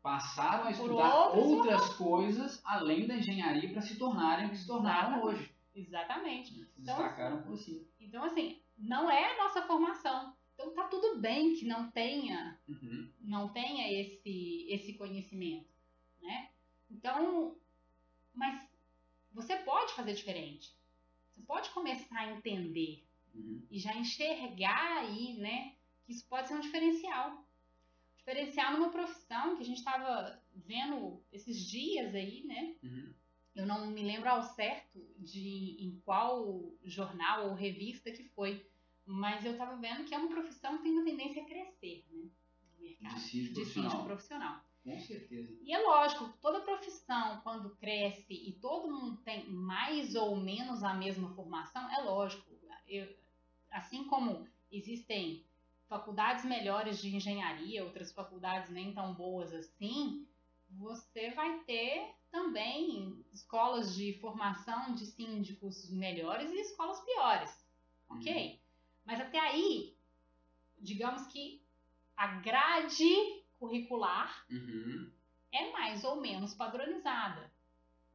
passaram 0.01 0.65
a 0.65 0.71
estudar 0.71 1.27
outras 1.29 1.45
outras 1.51 1.89
coisas 1.93 2.61
além 2.65 3.07
da 3.07 3.15
engenharia 3.15 3.69
para 3.71 3.81
se 3.81 3.95
tornarem 3.97 4.47
o 4.47 4.49
que 4.49 4.57
se 4.57 4.67
tornaram 4.67 5.23
hoje. 5.23 5.50
Exatamente. 5.75 6.53
Então, 6.77 6.95
destacaram 6.95 7.41
por 7.43 7.53
assim. 7.53 7.87
Então, 7.99 8.23
assim, 8.23 8.61
não 8.77 9.09
é 9.09 9.33
a 9.33 9.37
nossa 9.43 9.61
formação. 9.63 10.35
Então 10.53 10.73
tá 10.75 10.87
tudo 10.87 11.19
bem 11.19 11.55
que 11.55 11.65
não 11.65 11.89
tenha, 11.89 12.59
Uhum. 12.67 13.09
não 13.21 13.49
tenha 13.49 13.91
esse, 13.99 14.67
esse 14.69 14.93
conhecimento, 14.93 15.67
né? 16.21 16.51
Então, 16.89 17.57
mas 18.33 18.61
você 19.31 19.55
pode 19.55 19.93
fazer 19.93 20.13
diferente. 20.13 20.75
Você 21.33 21.41
pode 21.43 21.69
começar 21.71 22.19
a 22.19 22.31
entender 22.31 23.03
Uhum. 23.33 23.65
e 23.71 23.79
já 23.79 23.95
enxergar 23.95 24.97
aí, 24.99 25.33
né, 25.37 25.73
que 26.05 26.11
isso 26.11 26.27
pode 26.27 26.47
ser 26.49 26.53
um 26.53 26.59
diferencial. 26.59 27.43
Diferencial 28.17 28.73
numa 28.73 28.89
profissão 28.91 29.55
que 29.55 29.63
a 29.63 29.65
gente 29.65 29.77
estava 29.77 30.39
vendo 30.53 31.23
esses 31.31 31.57
dias 31.65 32.13
aí, 32.13 32.43
né? 32.43 32.75
Uhum. 32.83 33.13
Eu 33.55 33.65
não 33.65 33.87
me 33.87 34.01
lembro 34.03 34.29
ao 34.29 34.43
certo 34.43 34.99
de 35.17 35.77
em 35.79 35.99
qual 36.05 36.71
jornal 36.83 37.49
ou 37.49 37.53
revista 37.53 38.11
que 38.11 38.23
foi, 38.29 38.65
mas 39.05 39.43
eu 39.45 39.51
estava 39.53 39.75
vendo 39.75 40.05
que 40.05 40.13
é 40.13 40.17
uma 40.17 40.29
profissão 40.29 40.77
que 40.77 40.83
tem 40.83 40.91
uma 40.93 41.03
tendência 41.03 41.41
a 41.43 41.45
crescer, 41.45 42.05
né? 42.09 42.29
No 42.77 42.83
mercado 42.83 43.15
De 43.15 43.19
síndico 43.21 43.53
de 43.55 43.61
profissional. 43.61 44.05
profissional. 44.05 44.65
Com 44.83 44.99
certeza. 44.99 45.59
E 45.61 45.73
é 45.73 45.79
lógico, 45.79 46.33
toda 46.41 46.61
profissão, 46.61 47.39
quando 47.41 47.75
cresce 47.75 48.33
e 48.33 48.53
todo 48.53 48.91
mundo 48.91 49.17
tem 49.17 49.47
mais 49.49 50.15
ou 50.15 50.35
menos 50.35 50.83
a 50.83 50.93
mesma 50.93 51.29
formação, 51.35 51.87
é 51.91 52.01
lógico. 52.01 52.49
Eu- 52.87 53.13
assim 53.69 54.05
como 54.05 54.47
existem 54.71 55.45
faculdades 55.87 56.45
melhores 56.45 56.99
de 57.01 57.15
engenharia, 57.15 57.83
outras 57.83 58.11
faculdades 58.11 58.69
nem 58.71 58.93
tão 58.93 59.13
boas 59.13 59.53
assim, 59.53 60.25
você 60.69 61.29
vai 61.31 61.59
ter 61.65 62.15
também 62.31 63.23
escolas 63.31 63.93
de 63.93 64.13
formação 64.19 64.93
de 64.95 65.05
síndicos 65.05 65.89
melhores 65.91 66.49
e 66.51 66.59
escolas 66.59 66.99
piores. 67.01 67.65
Ok? 68.09 68.59
Mas 69.05 69.19
até 69.19 69.39
aí, 69.39 69.95
digamos 70.79 71.25
que 71.27 71.61
a 72.15 72.27
grade 72.39 73.43
curricular 73.59 74.45
Uhum. 74.49 75.11
é 75.51 75.71
mais 75.71 76.03
ou 76.03 76.19
menos 76.19 76.53
padronizada. 76.53 77.51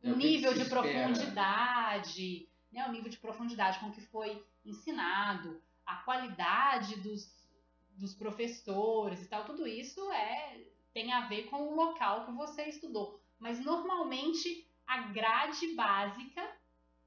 É 0.02 0.10
o 0.12 0.16
nível 0.16 0.54
de 0.54 0.62
espera. 0.62 0.82
profundidade, 0.82 2.48
né, 2.72 2.86
o 2.86 2.92
nível 2.92 3.10
de 3.10 3.18
profundidade 3.18 3.78
com 3.80 3.90
que 3.92 4.00
foi 4.00 4.44
ensinado, 4.64 5.60
a 5.84 5.96
qualidade 5.96 6.96
dos, 7.00 7.48
dos 7.96 8.14
professores 8.14 9.22
e 9.22 9.28
tal, 9.28 9.44
tudo 9.44 9.66
isso 9.66 10.10
é 10.12 10.60
tem 10.92 11.12
a 11.12 11.26
ver 11.28 11.44
com 11.50 11.56
o 11.62 11.74
local 11.74 12.24
que 12.24 12.32
você 12.32 12.64
estudou. 12.64 13.22
Mas 13.38 13.64
normalmente 13.64 14.66
a 14.86 14.98
grade 15.08 15.74
básica 15.74 16.42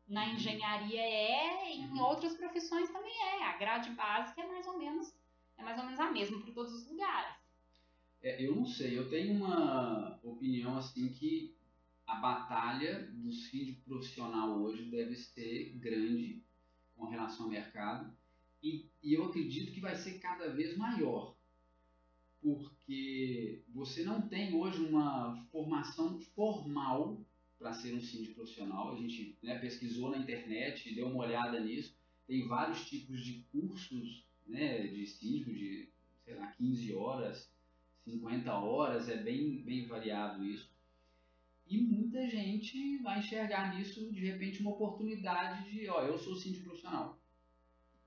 na 0.08 0.26
Uhum. 0.26 0.34
engenharia 0.36 1.02
é, 1.02 1.76
e 1.76 1.82
em 1.82 1.86
Uhum. 1.92 2.04
outras 2.04 2.36
profissões 2.36 2.90
também 2.90 3.14
é. 3.22 3.46
A 3.46 3.58
grade 3.58 3.92
básica 3.92 4.42
é 4.42 4.48
mais 4.48 4.68
ou 4.68 4.78
menos 4.78 5.14
é 5.58 5.64
mais 5.64 5.78
ou 5.78 5.84
menos 5.84 6.00
a 6.00 6.10
mesma 6.12 6.42
para 6.42 6.54
todos 6.54 6.74
os 6.74 6.88
lugares. 6.90 7.36
É, 8.22 8.42
eu 8.46 8.56
não 8.56 8.66
sei, 8.66 8.98
eu 8.98 9.10
tenho 9.10 9.34
uma 9.34 10.20
opinião 10.24 10.78
assim 10.78 11.10
que 11.10 11.56
a 12.06 12.16
batalha 12.16 13.08
do 13.12 13.32
síndico 13.32 13.82
profissional 13.84 14.62
hoje 14.62 14.86
deve 14.90 15.16
ser 15.16 15.78
grande 15.78 16.44
com 16.96 17.06
relação 17.06 17.46
ao 17.46 17.52
mercado 17.52 18.18
e, 18.62 18.90
e 19.02 19.14
eu 19.14 19.26
acredito 19.26 19.72
que 19.72 19.80
vai 19.80 19.96
ser 19.96 20.20
cada 20.20 20.50
vez 20.54 20.76
maior 20.78 21.39
porque 22.42 23.62
você 23.70 24.04
não 24.04 24.22
tem 24.22 24.54
hoje 24.56 24.82
uma 24.84 25.46
formação 25.52 26.20
formal 26.36 27.20
para 27.58 27.74
ser 27.74 27.94
um 27.94 28.02
síndico 28.02 28.36
profissional. 28.36 28.94
A 28.94 28.96
gente 28.96 29.38
né, 29.44 29.60
pesquisou 29.60 30.12
na 30.12 30.18
internet, 30.18 30.94
deu 30.96 31.08
uma 31.08 31.26
olhada 31.26 31.60
nisso. 31.60 31.96
Tem 32.26 32.48
vários 32.48 32.88
tipos 32.88 33.24
de 33.24 33.44
cursos 33.52 34.24
né, 34.48 34.88
de 34.88 35.06
síndico, 35.06 35.52
de 35.52 35.90
sei 36.24 36.36
lá, 36.36 36.48
15 36.54 36.94
horas, 36.94 37.52
50 38.06 38.54
horas, 38.54 39.10
é 39.10 39.18
bem, 39.18 39.62
bem 39.62 39.86
variado 39.88 40.44
isso. 40.46 40.70
E 41.68 41.78
muita 41.78 42.28
gente 42.28 42.98
vai 43.00 43.20
enxergar 43.20 43.76
nisso, 43.76 44.12
de 44.12 44.22
repente, 44.22 44.62
uma 44.62 44.72
oportunidade 44.72 45.70
de, 45.70 45.88
ó, 45.88 46.04
eu 46.04 46.18
sou 46.18 46.36
síndico 46.36 46.66
profissional. 46.66 47.20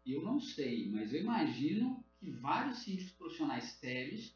Eu 0.04 0.22
não 0.22 0.40
sei, 0.40 0.90
mas 0.90 1.12
eu 1.12 1.20
imagino 1.20 2.01
que 2.22 2.30
vários 2.30 2.78
síndicos 2.78 3.12
profissionais 3.14 3.64
sérios 3.64 4.32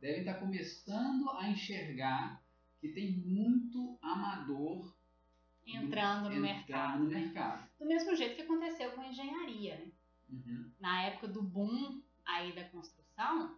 devem 0.00 0.20
estar 0.20 0.34
começando 0.34 1.28
a 1.30 1.48
enxergar 1.48 2.40
que 2.80 2.88
tem 2.88 3.10
muito 3.10 3.98
amador 4.00 4.94
Entrando 5.66 6.28
no 6.28 6.36
entrando 6.36 6.40
mercado. 6.42 6.98
no 7.04 7.10
mercado. 7.10 7.68
Do 7.78 7.86
mesmo 7.86 8.14
jeito 8.14 8.36
que 8.36 8.42
aconteceu 8.42 8.92
com 8.92 9.00
a 9.00 9.08
engenharia, 9.08 9.76
né? 9.78 9.90
Uhum. 10.30 10.70
Na 10.78 11.02
época 11.04 11.26
do 11.28 11.42
boom 11.42 12.02
aí 12.24 12.52
da 12.52 12.64
construção, 12.64 13.56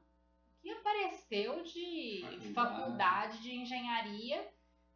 que 0.63 0.71
apareceu 0.71 1.63
de 1.65 2.21
Faculdade. 2.23 2.53
faculdade 2.55 3.43
de 3.43 3.55
engenharia 3.57 4.49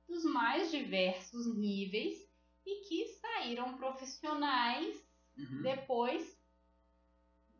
dos 0.09 0.25
mais 0.25 0.71
diversos 0.71 1.55
níveis 1.57 2.17
e 2.65 2.89
que 2.89 3.07
saíram 3.21 3.77
profissionais 3.77 5.05
Uhum. 5.39 5.63
depois. 5.63 6.40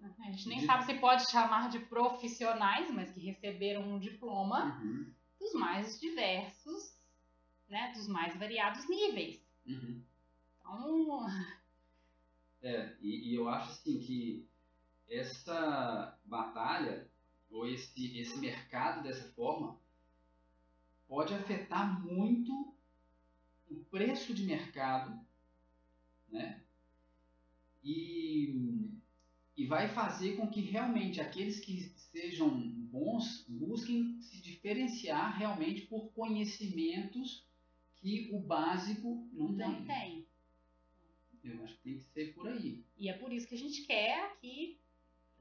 A 0.03 0.31
gente 0.31 0.49
nem 0.49 0.61
De- 0.61 0.67
sabe 0.67 0.85
se 0.85 0.95
pode 0.99 1.31
chamar 1.31 1.69
de 1.71 1.79
profissionais, 1.81 2.91
mas 2.91 3.11
que 3.13 3.21
receberam 3.21 3.83
um 3.83 3.99
diploma 3.99 4.79
Uhum. 4.81 5.13
dos 5.39 5.53
mais 5.55 6.01
diversos, 6.01 6.97
né, 7.69 7.93
dos 7.95 8.09
mais 8.09 8.37
variados 8.39 8.89
níveis. 8.89 9.43
Uhum. 9.67 10.03
Então, 10.59 11.27
É, 12.63 12.95
e, 13.01 13.31
e 13.31 13.35
eu 13.35 13.49
acho 13.49 13.71
assim 13.71 13.99
que 13.99 14.47
essa 15.09 16.19
batalha, 16.25 17.11
ou 17.51 17.67
esse, 17.67 18.19
esse 18.19 18.39
mercado 18.39 19.03
dessa 19.03 19.29
forma, 19.33 19.79
pode 21.09 21.35
afetar 21.35 22.01
muito 22.05 22.75
o 23.71 23.77
preço 23.91 24.35
de 24.35 24.45
mercado, 24.45 25.19
né? 26.29 26.63
E, 27.83 29.00
e 29.61 29.67
vai 29.67 29.89
fazer 29.89 30.39
com 30.39 30.49
que 30.49 30.63
realmente 30.63 31.21
aqueles 31.21 31.61
que 31.61 31.83
sejam 32.11 32.49
bons 32.49 33.45
busquem 33.47 34.19
se 34.23 34.41
diferenciar 34.41 35.37
realmente 35.37 35.83
por 35.83 36.11
conhecimentos 36.13 37.45
que 37.97 38.31
o 38.33 38.39
básico 38.41 39.29
não 39.31 39.55
tem. 39.55 39.69
Não 39.69 39.85
tem. 39.85 40.27
Eu 41.45 41.63
acho 41.63 41.75
que 41.75 41.83
tem 41.83 41.99
que 41.99 42.05
ser 42.05 42.33
por 42.33 42.49
aí. 42.49 42.83
E 42.97 43.11
é 43.11 43.13
por 43.13 43.31
isso 43.31 43.47
que 43.47 43.55
a 43.55 43.59
gente 43.59 43.83
quer 43.83 44.25
aqui 44.33 44.79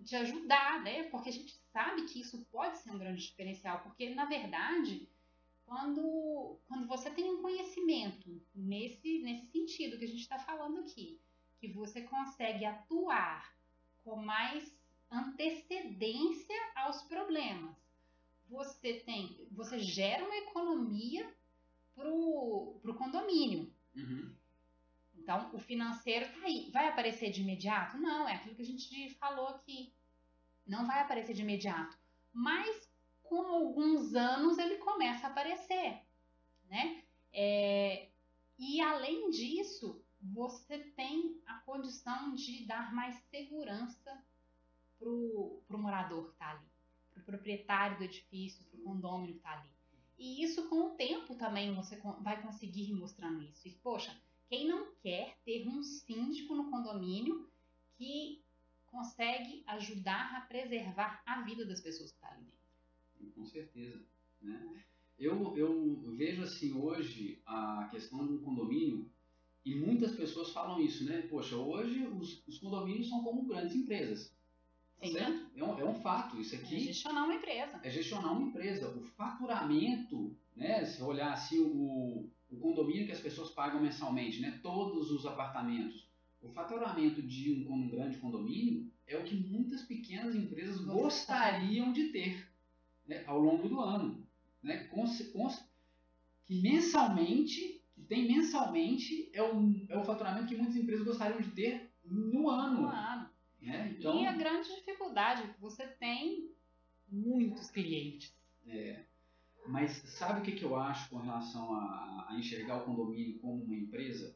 te 0.04 0.18
ajudar, 0.18 0.84
né? 0.84 1.04
Porque 1.04 1.30
a 1.30 1.34
gente 1.34 1.58
sabe 1.72 2.04
que 2.04 2.20
isso 2.20 2.46
pode 2.52 2.78
ser 2.78 2.92
um 2.92 3.00
grande 3.00 3.22
diferencial, 3.22 3.80
porque 3.84 4.14
na 4.14 4.26
verdade, 4.26 5.08
quando, 5.66 6.60
quando 6.68 6.86
você 6.88 7.10
tem 7.10 7.24
um 7.24 7.42
conhecimento 7.42 8.46
nesse, 8.54 9.20
nesse 9.20 9.48
sentido 9.48 9.98
que 9.98 10.04
a 10.04 10.10
gente 10.10 10.24
está 10.24 10.38
falando 10.40 10.80
aqui, 10.82 11.22
que 11.58 11.70
você 11.70 12.02
consegue 12.02 12.66
atuar 12.66 13.58
com 14.10 14.16
mais 14.16 14.76
antecedência 15.12 16.56
aos 16.76 17.04
problemas, 17.04 17.76
você 18.48 18.96
tem, 19.06 19.48
você 19.52 19.78
gera 19.78 20.26
uma 20.26 20.36
economia 20.38 21.32
pro, 21.94 22.80
pro 22.82 22.96
condomínio. 22.96 23.72
Uhum. 23.96 24.34
Então, 25.16 25.52
o 25.54 25.60
financeiro 25.60 26.26
tá 26.34 26.46
aí. 26.46 26.72
Vai 26.72 26.88
aparecer 26.88 27.30
de 27.30 27.42
imediato? 27.42 27.98
Não, 27.98 28.28
é 28.28 28.34
aquilo 28.34 28.56
que 28.56 28.64
a 28.64 28.66
gente 28.66 29.14
falou 29.16 29.50
aqui. 29.50 29.94
Não 30.66 30.88
vai 30.88 31.02
aparecer 31.02 31.36
de 31.36 31.44
imediato. 31.44 31.96
Mas, 32.34 32.90
com 33.22 33.42
alguns 33.42 34.16
anos, 34.16 34.58
ele 34.58 34.78
começa 34.78 35.28
a 35.28 35.30
aparecer, 35.30 36.02
né? 36.68 37.04
É, 37.32 38.10
e, 38.58 38.82
além 38.82 39.30
disso, 39.30 40.02
você 40.22 40.80
tem 40.96 41.40
a 41.46 41.60
condição 41.60 42.36
de 42.36 42.66
dar 42.66 42.94
mais 42.94 43.16
segurança 43.30 44.24
pro, 44.98 45.62
pro 45.68 45.78
morador 45.78 46.26
que 46.26 46.32
está 46.34 46.52
ali, 46.52 46.68
pro 47.14 47.24
proprietário 47.24 47.98
do 47.98 48.04
edifício, 48.04 48.66
pro 48.66 48.82
condômino 48.82 49.34
que 49.34 49.40
está 49.40 49.54
ali. 49.54 49.70
E 50.18 50.44
isso, 50.44 50.68
com 50.68 50.88
o 50.88 50.90
tempo, 50.96 51.36
também 51.36 51.74
você 51.74 51.96
vai 52.22 52.42
conseguir 52.42 52.90
ir 52.90 52.94
mostrando 52.94 53.42
isso. 53.42 53.68
E, 53.68 53.72
poxa, 53.72 54.14
quem 54.50 54.68
não 54.68 54.92
quer 55.02 55.38
ter 55.46 55.66
um 55.66 55.82
síndico 55.82 56.54
no 56.54 56.70
condomínio 56.70 57.50
que 57.98 58.44
consegue 58.88 59.64
ajudar 59.68 60.36
a 60.36 60.42
preservar 60.42 61.24
a 61.26 61.42
vida 61.44 61.66
das 61.66 61.80
pessoas 61.80 62.12
que 62.12 62.18
estão 62.18 62.30
tá 62.30 62.36
ali 62.36 62.46
dentro? 62.46 63.34
Com 63.36 63.46
certeza. 63.46 64.04
Né? 64.42 64.84
Eu, 65.18 65.56
eu 65.58 66.16
vejo 66.16 66.44
assim 66.44 66.74
hoje 66.74 67.42
a 67.46 67.88
questão 67.92 68.26
do 68.26 68.40
condomínio 68.40 69.10
e 69.66 69.76
muitas 69.76 70.16
pessoas 70.16 70.52
falam 70.52 70.80
isso, 70.80 71.04
né? 71.06 71.22
Poxa, 71.30 71.56
hoje 71.56 72.06
os, 72.08 72.46
os 72.48 72.58
condomínios 72.58 73.10
são 73.10 73.24
como 73.24 73.46
grandes 73.46 73.76
empresas. 73.76 74.34
Sim. 75.02 75.14
Certo? 75.14 75.50
É, 75.56 75.64
um, 75.64 75.80
é 75.80 75.86
um 75.86 75.94
fato. 75.96 76.40
Isso 76.40 76.56
aqui 76.56 76.76
É 76.76 76.80
gestionar 76.80 77.24
uma 77.26 77.36
empresa. 77.36 77.80
é 77.84 77.90
gestionar 77.90 78.34
uma 78.34 78.48
empresa. 78.48 78.90
O 78.90 79.02
faturamento, 79.02 80.36
né? 80.56 80.84
Se 80.86 81.02
olhar 81.02 81.32
assim 81.34 81.60
o, 81.60 82.30
o 82.52 82.58
condomínio 82.60 83.06
que 83.06 83.12
as 83.12 83.20
pessoas 83.22 83.52
pagam 83.52 83.82
mensalmente, 83.82 84.42
né? 84.42 84.60
Todos 84.62 85.12
os 85.12 85.26
apartamentos. 85.26 86.08
O 86.42 86.50
faturamento 86.50 87.22
de 87.22 87.52
um, 87.52 87.74
um 87.74 87.88
grande 87.90 88.18
condomínio 88.18 88.90
é 89.06 89.18
o 89.18 89.24
que 89.24 89.36
muitas 89.36 89.84
pequenas 89.84 90.36
empresas 90.36 90.80
gostariam 90.82 91.92
de 91.92 92.10
ter 92.10 92.48
né? 93.06 93.24
ao 93.28 93.40
longo 93.40 93.68
do 93.68 93.82
ano. 93.82 94.26
Né? 94.64 94.86
Cons, 94.86 95.22
cons, 95.34 95.64
que 96.46 96.62
mensalmente, 96.62 97.79
tem 98.10 98.28
mensalmente, 98.28 99.30
é 99.32 99.42
o, 99.42 99.86
é 99.88 99.98
o 99.98 100.04
faturamento 100.04 100.48
que 100.48 100.58
muitas 100.58 100.76
empresas 100.76 101.06
gostariam 101.06 101.40
de 101.40 101.52
ter 101.52 101.94
no 102.04 102.50
ano. 102.50 102.82
No 102.82 102.88
ano. 102.88 103.30
Né? 103.62 103.96
Então, 103.98 104.20
E 104.20 104.26
a 104.26 104.34
grande 104.34 104.68
dificuldade 104.76 105.48
você 105.60 105.88
tem 105.88 106.52
muitos 107.08 107.70
clientes. 107.70 108.34
É, 108.68 109.06
mas 109.68 109.92
sabe 110.18 110.40
o 110.40 110.44
que, 110.44 110.54
que 110.54 110.64
eu 110.64 110.76
acho 110.76 111.10
com 111.10 111.18
relação 111.18 111.74
a, 111.76 112.28
a 112.30 112.36
enxergar 112.38 112.78
o 112.78 112.86
condomínio 112.86 113.40
como 113.40 113.64
uma 113.64 113.76
empresa? 113.76 114.36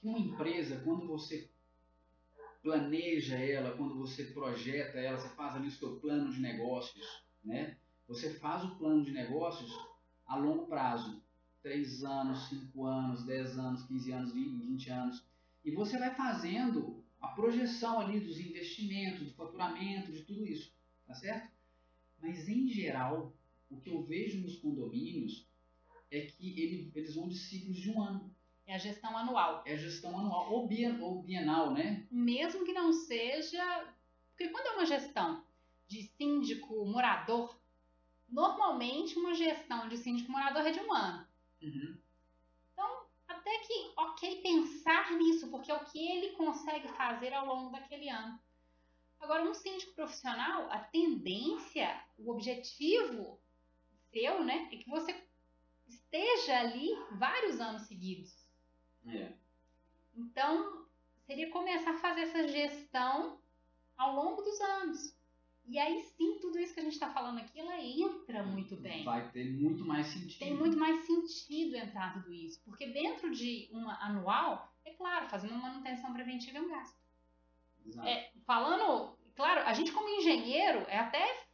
Que 0.00 0.08
uma 0.08 0.18
empresa, 0.18 0.80
quando 0.84 1.06
você 1.06 1.48
planeja 2.62 3.38
ela, 3.38 3.76
quando 3.76 3.96
você 3.96 4.24
projeta 4.24 4.98
ela, 4.98 5.18
você 5.18 5.28
faz 5.30 5.54
ali 5.54 5.68
o 5.68 5.72
seu 5.72 5.96
plano 6.00 6.30
de 6.30 6.40
negócios, 6.40 7.24
né? 7.42 7.78
Você 8.06 8.34
faz 8.34 8.64
o 8.64 8.76
plano 8.76 9.02
de 9.02 9.12
negócios 9.12 9.72
a 10.26 10.36
longo 10.36 10.66
prazo. 10.66 11.22
3 11.66 12.04
anos, 12.04 12.48
5 12.48 12.84
anos, 12.84 13.24
10 13.24 13.58
anos, 13.58 13.82
15 13.88 14.12
anos, 14.12 14.32
20, 14.32 14.66
20 14.66 14.90
anos. 14.90 15.24
E 15.64 15.72
você 15.72 15.98
vai 15.98 16.14
fazendo 16.14 17.02
a 17.20 17.26
projeção 17.26 17.98
ali 17.98 18.20
dos 18.20 18.38
investimentos, 18.38 19.26
do 19.26 19.34
faturamento, 19.34 20.12
de 20.12 20.22
tudo 20.22 20.46
isso. 20.46 20.72
Tá 21.08 21.12
certo? 21.12 21.50
Mas 22.22 22.48
em 22.48 22.68
geral, 22.68 23.32
o 23.68 23.80
que 23.80 23.90
eu 23.90 24.00
vejo 24.04 24.40
nos 24.42 24.54
condomínios 24.58 25.44
é 26.08 26.20
que 26.20 26.50
ele, 26.50 26.92
eles 26.94 27.16
vão 27.16 27.26
de 27.26 27.36
ciclos 27.36 27.76
de 27.78 27.90
um 27.90 28.00
ano. 28.00 28.32
É 28.64 28.76
a 28.76 28.78
gestão 28.78 29.18
anual. 29.18 29.64
É 29.66 29.76
gestão 29.76 30.16
anual 30.16 30.52
ou, 30.52 30.68
bien, 30.68 31.00
ou 31.00 31.20
bienal, 31.20 31.74
né? 31.74 32.06
Mesmo 32.12 32.64
que 32.64 32.72
não 32.72 32.92
seja. 32.92 33.92
Porque 34.30 34.50
quando 34.50 34.68
é 34.68 34.70
uma 34.70 34.86
gestão 34.86 35.42
de 35.88 36.04
síndico 36.16 36.86
morador, 36.86 37.58
normalmente 38.28 39.18
uma 39.18 39.34
gestão 39.34 39.88
de 39.88 39.96
síndico 39.96 40.30
morador 40.30 40.64
é 40.64 40.70
de 40.70 40.78
um 40.78 40.92
ano. 40.92 41.25
Uhum. 41.62 41.98
Até 43.28 43.58
que, 43.58 43.92
ok, 43.96 44.42
pensar 44.42 45.12
nisso, 45.12 45.48
porque 45.50 45.70
é 45.70 45.74
o 45.74 45.84
que 45.84 45.98
ele 45.98 46.32
consegue 46.32 46.88
fazer 46.88 47.32
ao 47.32 47.46
longo 47.46 47.70
daquele 47.70 48.08
ano. 48.08 48.40
Agora, 49.20 49.42
um 49.42 49.54
síndico 49.54 49.94
profissional, 49.94 50.70
a 50.70 50.80
tendência, 50.80 52.04
o 52.18 52.30
objetivo 52.30 53.40
seu, 54.10 54.44
né, 54.44 54.68
é 54.72 54.76
que 54.76 54.88
você 54.88 55.14
esteja 55.86 56.58
ali 56.58 56.88
vários 57.12 57.60
anos 57.60 57.82
seguidos. 57.82 58.32
É. 59.06 59.32
Então, 60.16 60.86
seria 61.26 61.50
começar 61.50 61.92
a 61.92 62.00
fazer 62.00 62.22
essa 62.22 62.48
gestão 62.48 63.40
ao 63.96 64.14
longo 64.14 64.42
dos 64.42 64.60
anos. 64.60 65.15
E 65.68 65.78
aí 65.78 66.00
sim, 66.00 66.38
tudo 66.40 66.58
isso 66.58 66.72
que 66.72 66.80
a 66.80 66.82
gente 66.82 66.92
está 66.92 67.10
falando 67.10 67.38
aqui, 67.38 67.58
ela 67.58 67.80
entra 67.80 68.42
muito 68.42 68.76
bem. 68.76 69.04
Vai 69.04 69.28
ter 69.30 69.50
muito 69.50 69.84
mais 69.84 70.06
sentido. 70.06 70.38
Tem 70.38 70.54
muito 70.54 70.76
mais 70.76 71.04
sentido 71.06 71.76
entrar 71.76 72.14
tudo 72.14 72.32
isso. 72.32 72.60
Porque 72.64 72.86
dentro 72.86 73.30
de 73.30 73.68
uma 73.72 73.94
anual, 74.00 74.72
é 74.84 74.92
claro, 74.92 75.28
fazendo 75.28 75.54
uma 75.54 75.70
manutenção 75.70 76.12
preventiva 76.12 76.58
é 76.58 76.60
um 76.60 76.68
gasto. 76.68 76.96
Exato. 77.84 78.08
É, 78.08 78.30
falando, 78.46 79.16
claro, 79.34 79.60
a 79.62 79.72
gente 79.72 79.92
como 79.92 80.08
engenheiro, 80.08 80.84
é 80.88 80.98
até, 80.98 81.46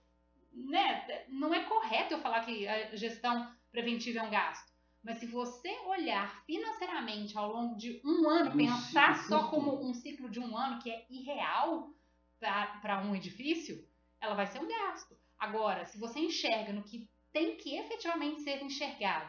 né, 0.53 1.25
não 1.29 1.55
é 1.55 1.64
correto 1.64 2.14
eu 2.14 2.20
falar 2.20 2.44
que 2.44 2.68
a 2.68 2.94
gestão 2.94 3.51
preventiva 3.70 4.18
é 4.18 4.22
um 4.22 4.31
gasto. 4.31 4.72
Mas 5.03 5.18
se 5.18 5.27
você 5.27 5.68
olhar 5.87 6.44
financeiramente 6.44 7.37
ao 7.37 7.51
longo 7.53 7.77
de 7.77 8.01
um 8.05 8.29
ano, 8.29 8.51
Um 8.53 8.57
pensar 8.57 9.25
só 9.25 9.48
como 9.48 9.85
um 9.85 9.92
ciclo 9.92 10.31
de 10.31 10.38
um 10.38 10.57
ano, 10.57 10.81
que 10.81 10.90
é 10.90 11.07
irreal 11.11 11.90
para 12.38 13.03
um 13.05 13.14
edifício, 13.14 13.85
ela 14.22 14.35
vai 14.35 14.46
ser 14.46 14.61
um 14.61 14.68
gasto. 14.68 15.16
Agora, 15.38 15.85
se 15.85 15.98
você 15.98 16.20
enxerga 16.20 16.72
no 16.72 16.85
que 16.85 17.11
tem 17.32 17.56
que 17.56 17.76
efetivamente 17.76 18.40
ser 18.42 18.62
enxergado, 18.62 19.28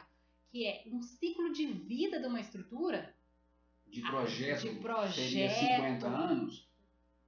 que 0.51 0.67
é 0.67 0.83
um 0.85 1.01
ciclo 1.01 1.51
de 1.51 1.65
vida 1.65 2.19
de 2.19 2.27
uma 2.27 2.39
estrutura, 2.39 3.15
de 3.87 4.01
projeto, 4.01 4.61
de 4.61 4.79
projeto. 4.79 5.15
seria 5.15 5.49
50 5.49 6.07
anos. 6.07 6.69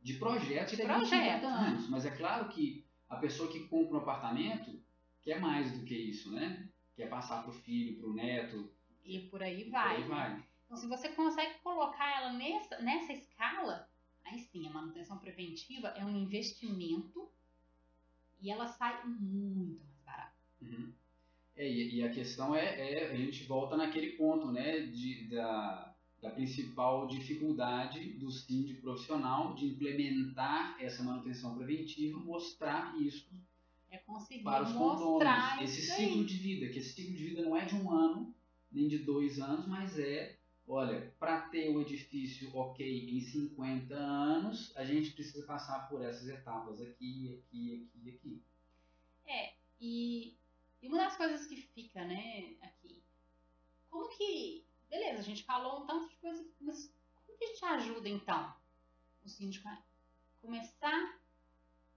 De 0.02 0.14
projeto 0.14 0.70
De 0.70 0.76
seria 0.76 0.94
projeto, 0.94 1.42
50 1.42 1.42
né? 1.42 1.48
anos. 1.48 1.90
Mas 1.90 2.06
é 2.06 2.12
claro 2.12 2.50
que 2.50 2.86
a 3.10 3.16
pessoa 3.16 3.52
que 3.52 3.68
compra 3.68 3.98
um 3.98 4.02
apartamento 4.02 4.80
quer 5.22 5.40
mais 5.40 5.72
do 5.72 5.84
que 5.84 5.96
isso, 5.96 6.32
né? 6.32 6.70
Quer 6.96 7.10
passar 7.10 7.42
para 7.42 7.50
o 7.50 7.54
filho, 7.54 7.98
para 7.98 8.10
o 8.10 8.14
neto. 8.14 8.72
e 9.04 9.20
por 9.22 9.42
aí 9.42 9.66
por 9.66 9.72
vai. 9.72 9.96
aí 9.96 10.02
né? 10.02 10.08
vai. 10.08 10.44
Então, 10.66 10.78
se 10.78 10.88
você 10.88 11.10
consegue 11.10 11.60
colocar 11.64 12.22
ela 12.22 12.34
nessa, 12.34 12.80
nessa 12.82 13.14
escala, 13.14 13.88
aí 14.24 14.40
sim, 14.40 14.68
a 14.68 14.72
manutenção 14.72 15.18
preventiva 15.18 15.90
é 15.90 16.06
um 16.06 16.16
investimento 16.16 17.30
e 18.46 18.52
ela 18.52 18.68
sai 18.68 19.04
muito 19.08 19.84
mais 19.84 20.00
barata. 20.06 20.36
Uhum. 20.62 20.94
É, 21.56 21.68
e, 21.68 21.96
e 21.96 22.04
a 22.04 22.12
questão 22.12 22.56
é, 22.56 22.64
é, 22.64 23.12
a 23.12 23.16
gente 23.16 23.44
volta 23.46 23.76
naquele 23.76 24.12
ponto, 24.12 24.52
né, 24.52 24.82
de, 24.82 25.28
da, 25.30 25.96
da 26.22 26.30
principal 26.30 27.08
dificuldade 27.08 28.14
do 28.14 28.30
síndico 28.30 28.82
profissional 28.82 29.56
de 29.56 29.66
implementar 29.66 30.78
essa 30.80 31.02
manutenção 31.02 31.56
preventiva, 31.56 32.20
mostrar 32.20 32.96
isso 33.02 33.28
É 33.90 33.98
conseguir 33.98 34.44
para 34.44 34.64
os 34.64 34.74
condôminos. 34.74 35.62
Esse 35.62 35.82
ciclo 35.82 36.24
de 36.24 36.38
vida, 36.38 36.70
que 36.70 36.78
esse 36.78 36.94
ciclo 36.94 37.16
de 37.16 37.26
vida 37.26 37.42
não 37.42 37.58
é 37.58 37.66
de 37.66 37.74
um 37.74 37.90
ano, 37.90 38.32
nem 38.72 38.88
de 38.88 39.00
dois 39.00 39.40
anos, 39.40 39.66
mas 39.66 39.98
é, 39.98 40.38
olha, 40.68 41.14
para 41.20 41.42
ter 41.50 41.70
o 41.70 41.82
edifício 41.82 42.56
ok 42.56 43.10
em 43.10 43.22
50 43.22 43.96
anos, 43.96 44.76
a 44.76 44.84
gente 44.84 45.12
precisa 45.12 45.46
passar 45.46 45.88
por 45.90 46.04
essas 46.04 46.28
etapas 46.28 46.82
aqui, 46.82 47.40
aqui, 47.40 47.90
aqui, 47.94 48.10
aqui. 48.10 48.44
E, 49.80 50.36
e 50.82 50.88
uma 50.88 50.98
das 50.98 51.16
coisas 51.16 51.46
que 51.46 51.58
fica, 51.58 52.04
né, 52.06 52.56
aqui, 52.62 53.04
como 53.90 54.10
que. 54.10 54.66
Beleza, 54.90 55.20
a 55.20 55.24
gente 55.24 55.44
falou 55.44 55.82
um 55.82 55.86
tanto 55.86 56.10
de 56.10 56.16
coisa, 56.18 56.46
mas 56.62 56.92
como 57.26 57.38
que 57.38 57.48
gente 57.48 57.66
ajuda 57.66 58.10
então 58.10 58.56
o 59.24 59.30
síndico 59.30 59.68
a 59.68 59.82
começar 60.42 61.20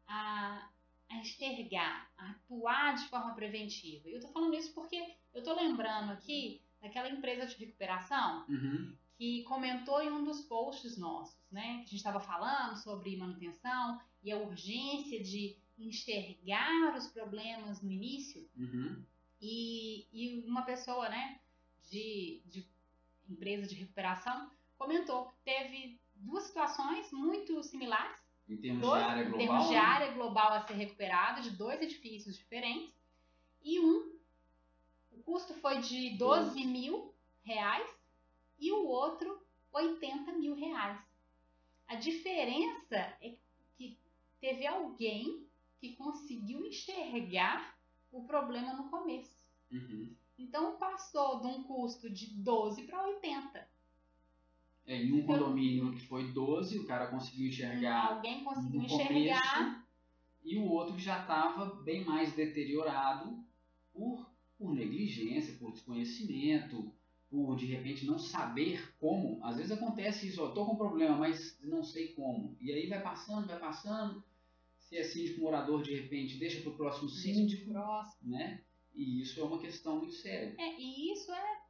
a, 0.07 0.69
a 1.09 1.17
enxergar, 1.17 2.11
a 2.17 2.31
atuar 2.31 2.95
de 2.97 3.09
forma 3.09 3.35
preventiva. 3.35 4.09
E 4.09 4.15
eu 4.15 4.21
tô 4.21 4.29
falando 4.29 4.55
isso 4.55 4.73
porque 4.75 5.17
eu 5.35 5.43
tô 5.43 5.55
lembrando 5.55 6.13
aqui 6.13 6.61
daquela 6.81 7.09
empresa 7.09 7.47
de 7.47 7.57
recuperação 7.57 8.45
Uhum. 8.49 8.93
que 9.17 9.43
comentou 9.45 10.01
em 10.03 10.11
um 10.11 10.25
dos 10.25 10.43
posts 10.43 10.97
nossos, 10.97 11.37
né? 11.51 11.63
Que 11.79 11.81
a 11.81 11.91
gente 11.91 11.95
estava 11.97 12.21
falando 12.21 12.77
sobre 12.77 13.17
manutenção 13.17 14.01
e 14.23 14.31
a 14.31 14.37
urgência 14.39 15.23
de 15.23 15.57
enxergar 15.79 16.97
os 16.97 17.07
problemas 17.09 17.83
no 17.83 17.91
início. 17.91 18.49
Uhum. 18.57 19.03
E, 19.41 20.07
e 20.13 20.45
uma 20.49 20.63
pessoa, 20.63 21.09
né, 21.09 21.39
de, 21.91 22.43
de 22.47 22.67
empresa 23.29 23.67
de 23.67 23.75
recuperação 23.77 24.51
comentou 24.77 25.27
que 25.27 25.35
teve 25.45 26.01
duas 26.17 26.45
situações 26.45 27.11
muito 27.13 27.63
similares 27.63 28.17
Em 28.49 28.57
termos 28.57 28.81
dois, 28.83 29.03
de 29.03 29.09
área 29.09 29.23
em 29.23 29.29
global. 29.31 29.39
termos 29.47 29.67
de 29.69 29.73
né? 29.75 29.79
área 29.79 30.13
global 30.13 30.53
a 30.53 30.67
ser 30.67 30.75
recuperada, 30.75 31.41
de 31.41 31.51
dois 31.51 31.81
edifícios 31.81 32.37
diferentes, 32.37 32.93
e 33.63 33.79
um, 33.81 34.18
custo 35.29 35.53
foi 35.53 35.81
de 35.83 36.17
12 36.17 36.65
mil 36.65 37.15
reais 37.43 37.87
e 38.59 38.73
o 38.73 38.87
outro 38.87 39.39
80 39.71 40.33
mil 40.33 40.55
reais. 40.55 40.99
A 41.87 41.97
diferença 41.97 42.97
é 43.21 43.37
que 43.77 43.99
teve 44.41 44.67
alguém 44.67 45.47
que 45.79 45.95
conseguiu 45.97 46.65
enxergar 46.65 47.79
o 48.11 48.25
problema 48.25 48.73
no 48.73 48.89
começo. 48.89 49.37
Uhum. 49.71 50.17
Então 50.39 50.77
passou 50.79 51.41
de 51.41 51.47
um 51.47 51.63
custo 51.63 52.09
de 52.09 52.27
12 52.43 52.85
para 52.85 53.07
80. 53.07 53.69
É, 54.87 54.97
em 54.97 55.13
um 55.13 55.27
condomínio 55.27 55.93
que 55.93 56.07
foi 56.07 56.33
12, 56.33 56.79
o 56.79 56.87
cara 56.87 57.09
conseguiu 57.09 57.49
enxergar 57.49 58.15
Alguém 58.15 58.43
conseguiu 58.43 58.81
enxergar 58.81 59.59
começo, 59.59 59.83
e 60.43 60.59
o 60.59 60.65
outro 60.65 60.99
já 60.99 61.21
estava 61.21 61.67
bem 61.83 62.03
mais 62.03 62.33
deteriorado 62.33 63.45
por, 63.93 64.27
por 64.59 64.75
negligência, 64.75 65.55
por 65.55 65.73
desconhecimento, 65.73 66.93
por 67.31 67.57
de 67.57 67.67
repente 67.67 68.05
não 68.05 68.19
saber 68.19 68.95
como. 68.99 69.39
Às 69.45 69.57
vezes 69.57 69.73
acontece 69.73 70.29
isso, 70.29 70.43
ó, 70.43 70.51
tô 70.51 70.67
com 70.67 70.77
problema, 70.77 71.17
mas 71.17 71.59
não 71.63 71.83
sei 71.83 72.09
como. 72.15 72.57
E 72.61 72.73
aí 72.73 72.87
vai 72.89 73.01
passando, 73.03 73.47
vai 73.47 73.59
passando. 73.59 74.23
Se 74.79 74.97
é 74.97 75.05
síndico 75.05 75.43
morador, 75.43 75.83
de 75.83 75.95
repente, 75.95 76.39
deixa 76.39 76.61
para 76.63 76.71
o 76.71 76.77
próximo 76.77 77.09
síndico, 77.09 77.71
próximo. 77.71 78.31
né? 78.33 78.63
E 78.95 79.21
isso 79.21 79.39
é 79.41 79.45
uma 79.45 79.59
questão 79.61 79.99
muito 79.99 80.15
séria. 80.15 80.55
É, 80.59 80.81
e 80.81 81.13
isso 81.13 81.31
é, 81.31 81.63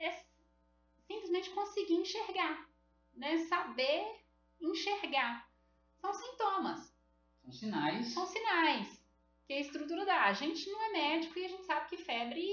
é 0.00 0.22
simplesmente 1.06 1.50
conseguir 1.50 1.94
enxergar, 1.94 2.68
né? 3.14 3.38
Saber 3.46 4.04
enxergar. 4.60 5.48
São 6.00 6.12
sintomas, 6.12 6.92
São 7.44 7.52
sinais. 7.52 8.06
são 8.08 8.26
sinais 8.26 9.01
que 9.46 9.52
a 9.52 9.60
estrutura 9.60 10.04
dá. 10.04 10.24
A 10.24 10.32
gente 10.32 10.68
não 10.70 10.82
é 10.82 10.92
médico 10.92 11.38
e 11.38 11.44
a 11.44 11.48
gente 11.48 11.64
sabe 11.64 11.88
que 11.88 11.96
febre 11.96 12.46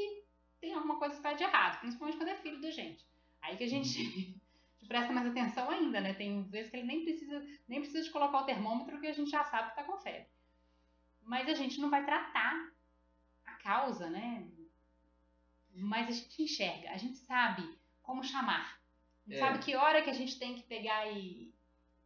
tem 0.59 0.73
alguma 0.73 0.97
coisa 0.97 1.13
que 1.13 1.19
está 1.19 1.33
de 1.33 1.43
errado, 1.43 1.79
principalmente 1.79 2.17
quando 2.17 2.29
é 2.29 2.35
filho 2.35 2.59
da 2.61 2.69
gente. 2.71 3.05
Aí 3.41 3.55
que 3.55 3.63
a 3.63 3.67
gente 3.67 4.35
presta 4.87 5.13
mais 5.13 5.27
atenção 5.27 5.69
ainda, 5.69 6.01
né? 6.01 6.13
Tem 6.13 6.43
vezes 6.49 6.69
que 6.71 6.77
ele 6.77 6.87
nem 6.87 7.03
precisa, 7.03 7.45
nem 7.67 7.79
precisa 7.79 8.03
de 8.03 8.09
colocar 8.11 8.39
o 8.41 8.45
termômetro 8.45 8.99
que 8.99 9.07
a 9.07 9.13
gente 9.13 9.29
já 9.31 9.43
sabe 9.45 9.71
que 9.71 9.79
está 9.79 9.83
com 9.83 9.97
febre. 9.99 10.27
Mas 11.23 11.47
a 11.47 11.53
gente 11.53 11.79
não 11.79 11.89
vai 11.89 12.03
tratar 12.05 12.71
a 13.45 13.53
causa, 13.53 14.09
né? 14.09 14.47
Mas 15.75 16.09
a 16.09 16.11
gente 16.11 16.43
enxerga, 16.43 16.91
a 16.91 16.97
gente 16.97 17.17
sabe 17.19 17.63
como 18.01 18.23
chamar. 18.23 18.79
A 19.27 19.29
gente 19.29 19.37
É. 19.41 19.45
sabe 19.45 19.59
que 19.63 19.75
hora 19.75 20.01
que 20.01 20.09
a 20.09 20.13
gente 20.13 20.37
tem 20.39 20.55
que 20.55 20.63
pegar 20.63 21.07
e, 21.11 21.53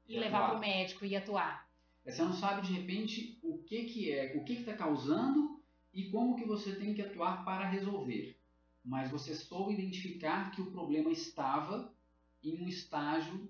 e 0.07 0.19
levar 0.19 0.47
para 0.49 0.57
o 0.57 0.59
médico 0.59 1.05
e 1.05 1.15
atuar. 1.15 1.67
Você 2.05 2.21
não 2.21 2.33
sabe 2.33 2.67
de 2.67 2.73
repente 2.73 3.39
o 3.41 3.59
que 3.59 3.85
que 3.85 4.11
é, 4.11 4.35
o 4.35 4.43
que 4.43 4.53
está 4.53 4.75
causando 4.75 5.61
e 5.93 6.09
como 6.09 6.35
que 6.35 6.45
você 6.45 6.75
tem 6.75 6.93
que 6.93 7.01
atuar 7.01 7.45
para 7.45 7.67
resolver. 7.69 8.37
Mas 8.83 9.09
você 9.09 9.33
soube 9.33 9.73
identificar 9.73 10.51
que 10.51 10.61
o 10.61 10.71
problema 10.71 11.09
estava 11.11 11.93
em 12.43 12.61
um 12.61 12.67
estágio 12.67 13.49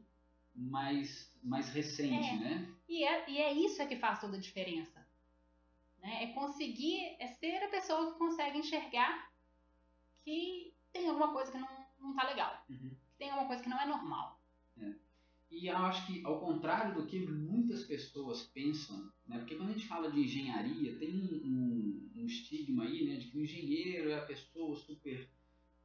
mais, 0.55 1.33
mais 1.43 1.69
recente, 1.69 2.29
É. 2.29 2.37
né? 2.37 2.73
E 2.87 3.03
é, 3.03 3.29
e 3.29 3.37
é 3.39 3.53
isso 3.53 3.81
é 3.81 3.87
que 3.87 3.95
faz 3.95 4.19
toda 4.19 4.37
a 4.37 4.39
diferença. 4.39 5.03
Né? 5.99 6.25
É 6.25 6.27
conseguir, 6.27 7.15
é 7.19 7.27
ser 7.27 7.63
a 7.63 7.69
pessoa 7.69 8.11
que 8.11 8.19
consegue 8.19 8.59
enxergar 8.59 9.31
que 10.23 10.73
tem 10.91 11.07
alguma 11.09 11.33
coisa 11.33 11.51
que 11.51 11.57
não, 11.57 11.67
não 11.99 12.13
tá 12.13 12.27
legal. 12.27 12.63
Uhum. 12.69 12.89
Que 12.89 13.17
tem 13.17 13.29
alguma 13.31 13.47
coisa 13.47 13.63
que 13.63 13.69
não 13.69 13.81
é 13.81 13.85
normal. 13.87 14.39
E 15.53 15.67
eu 15.67 15.77
acho 15.77 16.07
que, 16.07 16.25
ao 16.25 16.39
contrário 16.39 16.95
do 16.95 17.05
que 17.05 17.19
muitas 17.19 17.83
pessoas 17.83 18.41
pensam, 18.43 19.11
né? 19.27 19.37
porque 19.37 19.55
quando 19.55 19.69
a 19.69 19.73
gente 19.73 19.87
fala 19.87 20.11
de 20.11 20.19
engenharia, 20.19 20.97
tem 20.97 21.13
um, 21.13 21.35
um- 21.45 22.11
um 22.15 22.25
estigma 22.25 22.85
aí 22.85 23.05
né? 23.05 23.17
de 23.17 23.27
que 23.27 23.37
o 23.37 23.43
engenheiro 23.43 24.09
é 24.09 24.15
a 24.15 24.25
pessoa 24.25 24.75
super 24.75 25.29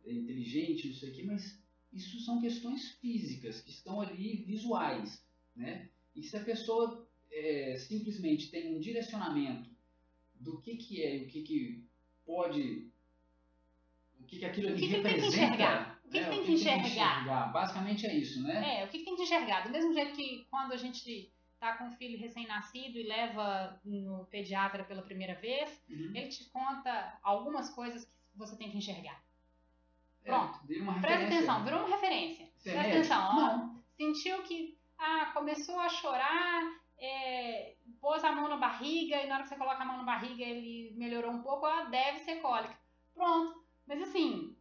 inteligente, 0.07 0.89
não 0.89 0.95
sei 0.95 1.11
o 1.11 1.15
quê, 1.15 1.23
mas 1.23 1.63
isso 1.93 2.19
são 2.21 2.41
questões 2.41 2.93
físicas, 2.93 3.61
que 3.61 3.71
estão 3.71 4.01
ali 4.01 4.43
visuais. 4.47 5.23
Né? 5.55 5.91
E 6.17 6.23
se 6.23 6.37
a 6.37 6.45
pessoa 6.45 7.07
é, 7.31 7.77
simplesmente 7.77 8.51
tem 8.51 8.75
um 8.75 8.81
direcionamento 8.81 9.69
do 10.35 10.61
que, 10.63 10.77
que 10.77 11.03
é 11.03 11.19
e 11.19 11.25
o 11.25 11.29
que, 11.29 11.43
que 11.43 11.85
pode. 12.25 12.89
O 14.19 14.25
que, 14.25 14.39
que 14.39 14.45
aquilo 14.45 14.69
ali 14.69 14.87
que 16.11 16.19
que 16.19 16.25
tem 16.31 16.43
que 16.45 16.51
representa. 16.53 16.53
enxergar? 16.53 16.79
O 16.79 16.83
que 16.83 16.91
que 16.91 16.95
né? 16.95 17.05
tem 17.05 17.17
que 17.17 17.23
enxergar? 17.23 17.53
Basicamente 17.53 18.07
é 18.07 18.15
isso, 18.15 18.43
né? 18.43 18.81
É, 18.81 18.85
o 18.85 18.89
que, 18.89 18.99
que 18.99 19.05
tem 19.05 19.17
de 19.17 19.23
enxergar? 19.23 19.63
Do 19.65 19.71
mesmo 19.71 19.93
jeito 19.93 20.15
que 20.15 20.47
quando 20.51 20.73
a 20.73 20.77
gente 20.77 21.33
tá 21.61 21.77
com 21.77 21.85
um 21.85 21.93
filho 21.93 22.19
recém-nascido 22.19 22.99
e 22.99 23.03
leva 23.03 23.81
no 23.85 24.25
pediatra 24.27 24.85
pela 24.85 25.03
primeira 25.03 25.35
vez, 25.35 25.69
Uhum. 25.91 26.13
ele 26.15 26.29
te 26.29 26.45
conta 26.51 27.19
algumas 27.23 27.69
coisas 27.71 28.05
que 28.05 28.39
você 28.39 28.57
tem 28.57 28.71
que 28.71 28.79
enxergar. 28.79 29.21
É, 30.25 30.29
Pronto. 30.31 30.59
uma 30.83 31.01
Presta 31.01 31.27
atenção, 31.27 31.65
virou 31.65 31.81
uma 31.81 31.89
referência. 31.97 32.45
É 32.45 32.49
Presta 32.63 32.83
médico? 32.83 32.97
atenção, 32.99 33.75
ó. 33.75 33.79
Sentiu 33.97 34.43
que 34.43 34.79
ah, 34.99 35.31
começou 35.35 35.79
a 35.81 35.89
chorar, 35.89 36.63
é, 37.01 37.75
pôs 38.01 38.23
a 38.23 38.31
mão 38.33 38.49
na 38.49 38.57
barriga 38.57 39.17
e 39.23 39.27
na 39.27 39.35
hora 39.37 39.43
que 39.43 39.49
você 39.49 39.57
coloca 39.57 39.83
a 39.83 39.85
mão 39.85 39.97
na 39.99 40.05
barriga 40.05 40.45
ele 40.45 40.93
melhorou 40.97 41.33
um 41.33 41.43
pouco, 41.43 41.67
ah, 41.67 41.85
deve 41.85 42.21
ser 42.21 42.37
cólica. 42.37 42.77
Pronto. 43.15 43.65
Mas 43.87 44.03
assim, 44.03 44.55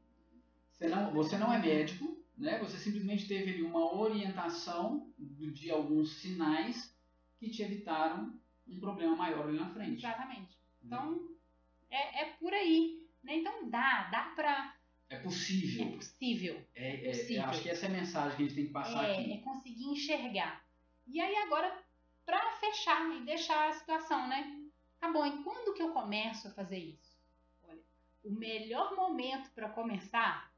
Você 0.78 0.88
não, 0.90 1.12
você 1.12 1.38
não 1.38 1.52
é 1.52 1.58
médico, 1.60 2.24
né? 2.38 2.60
Você 2.60 2.78
simplesmente 2.78 3.28
teve 3.28 3.52
ali 3.52 3.64
uma 3.64 3.94
orientação 3.96 5.12
de 5.18 5.72
alguns 5.72 6.18
sinais 6.22 6.96
que 7.40 7.50
te 7.50 7.64
evitaram 7.64 8.40
um 8.68 8.80
problema 8.80 9.16
maior 9.16 9.48
ali 9.48 9.58
na 9.58 9.70
frente. 9.74 10.06
exatamente. 10.06 10.58
Então, 10.84 11.20
é, 11.90 12.24
é 12.24 12.26
por 12.40 12.54
aí. 12.54 13.08
Né? 13.24 13.38
Então 13.38 13.70
dá, 13.70 14.04
dá 14.12 14.24
pra. 14.36 14.76
É 15.10 15.16
É 15.16 15.20
possível. 15.20 15.92
possível. 15.94 16.62
É, 16.76 17.06
é- 17.06 17.10
possível. 17.12 17.44
eu 17.44 17.50
acho 17.50 17.62
que 17.62 17.70
essa 17.70 17.86
é 17.86 17.90
a 17.90 17.92
mensagem 17.94 18.36
que 18.38 18.44
a 18.44 18.46
gente 18.46 18.56
tem 18.56 18.68
que 18.68 18.74
passar 18.74 19.04
É, 19.06 19.14
aqui. 19.14 19.34
é 19.34 19.38
conseguir 19.38 19.86
enxergar. 19.86 20.64
E 21.08 21.20
aí 21.20 21.36
agora, 21.38 21.82
pra 22.26 22.52
fechar 22.60 23.10
e 23.16 23.22
deixar 23.26 23.70
a 23.70 23.74
situação, 23.74 24.28
né? 24.28 24.62
Tá 25.00 25.12
bom, 25.12 25.26
e 25.26 25.44
quando 25.44 25.74
que 25.74 25.82
eu 25.82 25.92
começo 25.94 26.48
a 26.50 26.52
fazer 26.52 26.78
isso? 26.80 27.18
Olha, 27.64 27.80
o 28.24 28.32
melhor 28.32 28.96
momento 28.96 29.50
para 29.52 29.70
começar 29.70 30.52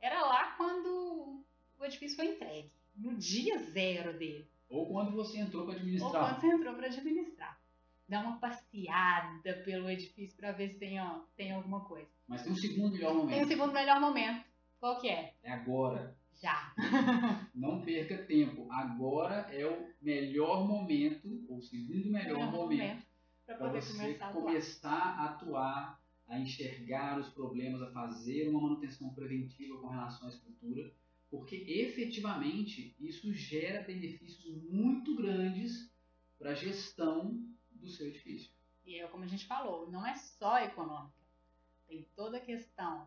era 0.00 0.20
lá 0.26 0.52
quando 0.56 1.44
o 1.78 1.84
edifício 1.84 2.16
foi 2.16 2.26
entregue. 2.34 2.70
No 2.96 3.14
dia 3.14 3.58
zero 3.58 4.18
dele. 4.18 4.48
Ou 4.68 4.86
quando 4.86 5.12
você 5.12 5.38
entrou 5.38 5.64
para 5.64 5.72
Ou 5.72 5.78
administrar. 5.78 6.10
quando 6.12 6.40
você 6.40 6.46
entrou 6.48 6.74
para 6.74 6.86
administrar. 6.86 7.60
Dá 8.08 8.20
uma 8.20 8.38
passeada 8.38 9.54
pelo 9.64 9.88
edifício 9.88 10.36
para 10.36 10.52
ver 10.52 10.70
se 10.70 10.78
tem, 10.78 11.00
ó, 11.00 11.20
tem 11.36 11.52
alguma 11.52 11.84
coisa. 11.84 12.08
Mas 12.26 12.42
tem 12.42 12.52
um 12.52 12.56
segundo 12.56 12.92
melhor 12.92 13.10
Tem 13.12 13.18
o 13.18 13.24
momento. 13.24 13.48
segundo 13.48 13.72
melhor 13.72 14.00
momento. 14.00 14.44
Qual 14.78 15.00
que 15.00 15.08
é? 15.08 15.34
É 15.42 15.52
agora. 15.52 16.16
Já. 16.42 16.72
Não 17.54 17.82
perca 17.82 18.18
tempo. 18.24 18.66
Agora 18.70 19.46
é 19.52 19.64
o 19.66 19.88
melhor 20.00 20.66
momento, 20.66 21.44
ou 21.48 21.58
o 21.58 21.62
segundo 21.62 22.10
melhor 22.10 22.50
momento 22.50 23.04
para 23.46 23.56
para 23.56 23.80
você 23.80 23.92
começar 23.92 24.24
a 24.24 24.28
atuar. 24.28 24.42
começar 24.44 24.90
a 25.18 25.24
atuar, 25.26 25.99
a 26.30 26.38
enxergar 26.38 27.18
os 27.18 27.28
problemas, 27.28 27.82
a 27.82 27.90
fazer 27.90 28.48
uma 28.48 28.62
manutenção 28.62 29.12
preventiva 29.12 29.78
com 29.78 29.88
relação 29.88 30.26
à 30.26 30.30
estrutura, 30.30 30.90
porque 31.28 31.56
efetivamente 31.56 32.96
isso 32.98 33.32
gera 33.34 33.82
benefícios 33.82 34.62
muito 34.70 35.14
grandes 35.16 35.92
para 36.38 36.52
a 36.52 36.54
gestão 36.54 37.38
do 37.70 37.86
seu 37.86 38.06
edifício. 38.06 38.50
E 38.86 38.96
é 38.96 39.06
como 39.08 39.24
a 39.24 39.26
gente 39.26 39.46
falou, 39.46 39.90
não 39.90 40.06
é 40.06 40.14
só 40.14 40.58
econômica. 40.58 41.20
Tem 41.86 42.08
toda 42.16 42.38
a 42.38 42.40
questão 42.40 43.06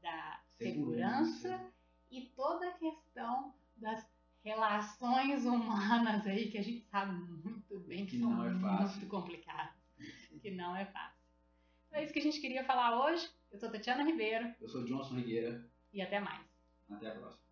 da 0.00 0.40
segurança, 0.56 1.72
e 2.10 2.22
toda 2.34 2.68
a 2.68 2.72
questão 2.72 3.54
das 3.76 4.04
relações 4.42 5.44
humanas 5.44 6.26
aí, 6.26 6.50
que 6.50 6.58
a 6.58 6.62
gente 6.62 6.84
sabe 6.86 7.12
muito 7.12 7.78
bem 7.80 8.04
que, 8.04 8.12
Que 8.12 8.18
são 8.18 8.44
é 8.44 8.50
muito 8.50 9.06
complicadas. 9.06 9.74
Que 10.42 10.50
não 10.50 10.74
é 10.74 10.84
fácil. 10.86 11.19
É 11.92 12.04
isso 12.04 12.12
que 12.12 12.18
a 12.18 12.22
gente 12.22 12.40
queria 12.40 12.64
falar 12.64 13.04
hoje. 13.04 13.28
Eu 13.50 13.58
sou 13.58 13.70
Tatiana 13.70 14.04
Ribeiro 14.04 14.54
Eu 14.60 14.68
sou 14.68 14.84
Johnson 14.84 15.14
Rigueira, 15.16 15.68
e 15.92 16.00
até 16.00 16.20
mais. 16.20 16.46
até 16.88 17.08
a 17.08 17.14
próxima. 17.14 17.42